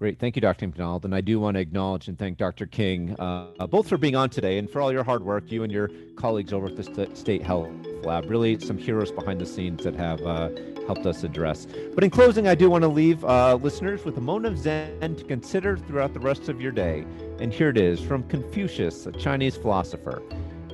Great. 0.03 0.19
Thank 0.19 0.35
you, 0.35 0.43
Dr. 0.43 0.67
McDonald. 0.67 1.05
And 1.05 1.15
I 1.15 1.21
do 1.21 1.39
want 1.39 1.55
to 1.55 1.61
acknowledge 1.61 2.09
and 2.09 2.19
thank 2.19 2.37
Dr. 2.37 2.67
King, 2.67 3.15
uh, 3.21 3.69
both 3.69 3.89
for 3.89 3.97
being 3.97 4.17
on 4.17 4.31
today 4.31 4.59
and 4.59 4.69
for 4.69 4.81
all 4.81 4.91
your 4.91 5.05
hard 5.05 5.23
work, 5.23 5.53
you 5.53 5.63
and 5.63 5.73
your 5.73 5.91
colleagues 6.17 6.53
over 6.53 6.67
at 6.67 6.75
the 6.75 6.83
St- 6.83 7.17
State 7.17 7.41
Health 7.41 7.71
Lab. 8.03 8.29
Really, 8.29 8.59
some 8.59 8.77
heroes 8.77 9.13
behind 9.13 9.41
the 9.41 9.47
scenes 9.47 9.85
that 9.85 9.95
have 9.95 10.21
uh, 10.23 10.49
helped 10.89 11.07
us 11.07 11.23
address. 11.23 11.69
But 11.95 12.03
in 12.03 12.11
closing, 12.11 12.49
I 12.49 12.57
do 12.57 12.69
want 12.69 12.83
to 12.83 12.89
leave 12.89 13.25
uh, 13.25 13.55
listeners 13.63 14.05
with 14.05 14.19
a 14.19 14.21
moment 14.21 14.53
of 14.53 14.59
Zen 14.59 15.15
to 15.15 15.23
consider 15.23 15.77
throughout 15.77 16.15
the 16.15 16.19
rest 16.19 16.49
of 16.49 16.61
your 16.61 16.73
day. 16.73 17.07
And 17.39 17.53
here 17.53 17.69
it 17.69 17.79
is 17.79 18.01
from 18.01 18.25
Confucius, 18.25 19.07
a 19.07 19.13
Chinese 19.13 19.57
philosopher 19.57 20.21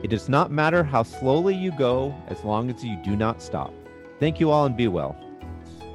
It 0.02 0.08
does 0.08 0.30
not 0.30 0.50
matter 0.50 0.82
how 0.82 1.02
slowly 1.02 1.54
you 1.54 1.70
go 1.72 2.14
as 2.28 2.42
long 2.44 2.70
as 2.70 2.82
you 2.82 2.96
do 3.04 3.14
not 3.14 3.42
stop. 3.42 3.74
Thank 4.20 4.40
you 4.40 4.50
all 4.50 4.64
and 4.64 4.74
be 4.74 4.88
well. 4.88 5.27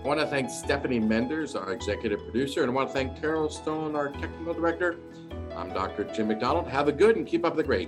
I 0.03 0.05
want 0.05 0.19
to 0.19 0.27
thank 0.27 0.49
Stephanie 0.49 0.99
Menders, 0.99 1.55
our 1.55 1.71
executive 1.71 2.19
producer, 2.23 2.61
and 2.61 2.69
I 2.69 2.73
want 2.73 2.89
to 2.89 2.93
thank 2.93 3.21
Carol 3.21 3.49
Stone, 3.49 3.95
our 3.95 4.09
technical 4.09 4.53
director. 4.53 4.97
I'm 5.55 5.69
Dr. 5.69 6.03
Jim 6.03 6.27
McDonald. 6.27 6.67
Have 6.67 6.89
a 6.89 6.91
good 6.91 7.15
and 7.15 7.25
keep 7.25 7.45
up 7.45 7.55
the 7.55 7.63
great. 7.63 7.87